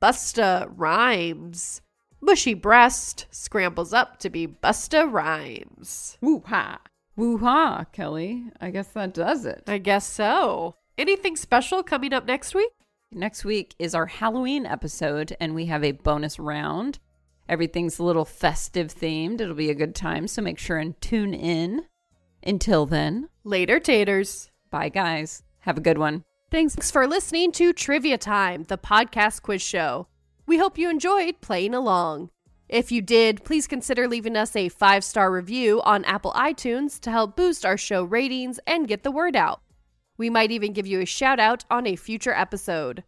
Busta 0.00 0.72
Rhymes. 0.76 1.82
Mushy 2.20 2.54
breast 2.54 3.26
scrambles 3.30 3.92
up 3.92 4.18
to 4.20 4.30
be 4.30 4.46
Busta 4.46 5.10
Rhymes. 5.10 6.16
Woo 6.22 6.42
ha. 6.46 6.80
Woo 7.16 7.38
ha, 7.38 7.84
Kelly. 7.92 8.44
I 8.60 8.70
guess 8.70 8.88
that 8.88 9.12
does 9.12 9.44
it. 9.44 9.64
I 9.66 9.78
guess 9.78 10.06
so. 10.06 10.76
Anything 10.96 11.36
special 11.36 11.82
coming 11.82 12.12
up 12.14 12.24
next 12.24 12.54
week? 12.54 12.70
Next 13.12 13.44
week 13.44 13.74
is 13.78 13.94
our 13.94 14.06
Halloween 14.06 14.64
episode, 14.64 15.36
and 15.38 15.54
we 15.54 15.66
have 15.66 15.84
a 15.84 15.92
bonus 15.92 16.38
round. 16.38 16.98
Everything's 17.48 17.98
a 17.98 18.04
little 18.04 18.24
festive 18.24 18.94
themed. 18.94 19.40
It'll 19.40 19.54
be 19.54 19.70
a 19.70 19.74
good 19.74 19.94
time, 19.94 20.26
so 20.28 20.40
make 20.42 20.58
sure 20.58 20.78
and 20.78 20.98
tune 21.00 21.34
in. 21.34 21.82
Until 22.42 22.86
then, 22.86 23.28
Later, 23.44 23.78
taters. 23.80 24.50
bye, 24.70 24.88
guys. 24.88 25.42
Have 25.60 25.78
a 25.78 25.82
good 25.82 25.98
one. 25.98 26.24
Thanks 26.50 26.90
for 26.90 27.06
listening 27.06 27.52
to 27.52 27.72
Trivia 27.72 28.18
Time, 28.18 28.64
the 28.64 28.78
podcast 28.78 29.42
quiz 29.42 29.62
show. 29.62 30.06
We 30.46 30.58
hope 30.58 30.78
you 30.78 30.88
enjoyed 30.90 31.40
playing 31.40 31.74
along. 31.74 32.30
If 32.68 32.92
you 32.92 33.02
did, 33.02 33.44
please 33.44 33.66
consider 33.66 34.08
leaving 34.08 34.36
us 34.36 34.54
a 34.56 34.68
five 34.68 35.04
star 35.04 35.30
review 35.30 35.82
on 35.82 36.04
Apple 36.04 36.32
iTunes 36.32 36.98
to 37.00 37.10
help 37.10 37.36
boost 37.36 37.64
our 37.66 37.76
show 37.76 38.04
ratings 38.04 38.58
and 38.66 38.88
get 38.88 39.02
the 39.02 39.10
word 39.10 39.36
out. 39.36 39.60
We 40.16 40.30
might 40.30 40.50
even 40.50 40.72
give 40.72 40.86
you 40.86 41.00
a 41.00 41.06
shout 41.06 41.40
out 41.40 41.64
on 41.70 41.86
a 41.86 41.96
future 41.96 42.32
episode. 42.32 43.04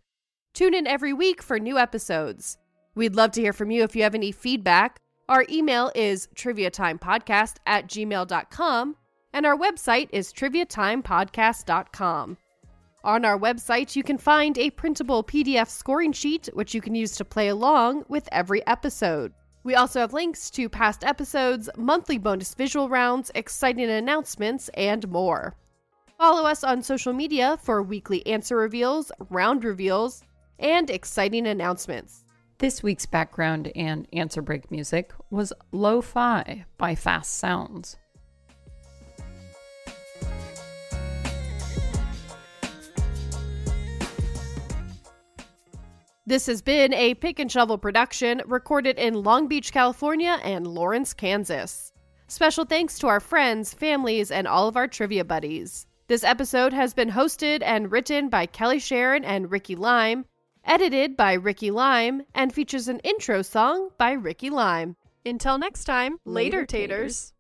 Tune 0.54 0.74
in 0.74 0.86
every 0.86 1.12
week 1.12 1.42
for 1.42 1.58
new 1.58 1.78
episodes. 1.78 2.58
We'd 2.96 3.14
love 3.14 3.30
to 3.32 3.40
hear 3.40 3.52
from 3.52 3.70
you 3.70 3.84
if 3.84 3.94
you 3.94 4.02
have 4.02 4.16
any 4.16 4.32
feedback. 4.32 4.98
Our 5.28 5.44
email 5.50 5.90
is 5.94 6.28
triviatimepodcast 6.34 7.56
at 7.66 7.88
gmail.com, 7.88 8.96
and 9.32 9.46
our 9.46 9.56
website 9.56 10.08
is 10.12 10.32
triviatimepodcast.com. 10.32 12.36
On 13.04 13.24
our 13.24 13.38
website, 13.38 13.94
you 13.94 14.02
can 14.02 14.18
find 14.18 14.58
a 14.58 14.70
printable 14.70 15.22
PDF 15.22 15.68
scoring 15.68 16.12
sheet, 16.12 16.48
which 16.54 16.74
you 16.74 16.80
can 16.80 16.94
use 16.94 17.12
to 17.16 17.24
play 17.24 17.48
along 17.48 18.04
with 18.08 18.28
every 18.32 18.66
episode. 18.66 19.32
We 19.62 19.74
also 19.74 20.00
have 20.00 20.12
links 20.12 20.50
to 20.52 20.68
past 20.68 21.04
episodes, 21.04 21.68
monthly 21.76 22.18
bonus 22.18 22.54
visual 22.54 22.88
rounds, 22.88 23.30
exciting 23.34 23.90
announcements, 23.90 24.70
and 24.74 25.06
more. 25.08 25.54
Follow 26.18 26.48
us 26.48 26.64
on 26.64 26.82
social 26.82 27.12
media 27.12 27.58
for 27.62 27.82
weekly 27.82 28.26
answer 28.26 28.56
reveals, 28.56 29.12
round 29.28 29.64
reveals, 29.64 30.22
and 30.58 30.88
exciting 30.88 31.46
announcements. 31.46 32.25
This 32.58 32.82
week's 32.82 33.04
background 33.04 33.70
and 33.76 34.08
answer 34.14 34.40
break 34.40 34.70
music 34.70 35.12
was 35.28 35.52
Lo 35.72 36.00
Fi 36.00 36.64
by 36.78 36.94
Fast 36.94 37.34
Sounds. 37.34 37.98
This 46.24 46.46
has 46.46 46.62
been 46.62 46.94
a 46.94 47.12
Pick 47.12 47.38
and 47.38 47.52
Shovel 47.52 47.76
production 47.76 48.40
recorded 48.46 48.98
in 48.98 49.22
Long 49.22 49.48
Beach, 49.48 49.70
California 49.70 50.40
and 50.42 50.66
Lawrence, 50.66 51.12
Kansas. 51.12 51.92
Special 52.26 52.64
thanks 52.64 52.98
to 53.00 53.06
our 53.06 53.20
friends, 53.20 53.74
families, 53.74 54.30
and 54.30 54.48
all 54.48 54.66
of 54.66 54.78
our 54.78 54.88
trivia 54.88 55.26
buddies. 55.26 55.86
This 56.08 56.24
episode 56.24 56.72
has 56.72 56.94
been 56.94 57.10
hosted 57.10 57.60
and 57.62 57.92
written 57.92 58.30
by 58.30 58.46
Kelly 58.46 58.78
Sharon 58.78 59.26
and 59.26 59.50
Ricky 59.50 59.76
Lime, 59.76 60.24
edited 60.66 61.16
by 61.16 61.32
Ricky 61.34 61.70
Lime, 61.70 62.22
and 62.34 62.52
features 62.52 62.88
an 62.88 62.98
intro 63.00 63.42
song 63.42 63.90
by 63.96 64.12
Ricky 64.12 64.50
Lime. 64.50 64.96
Until 65.24 65.58
next 65.58 65.84
time, 65.84 66.18
later, 66.24 66.58
Later, 66.58 66.66
taters. 66.66 66.98
taters. 66.98 67.32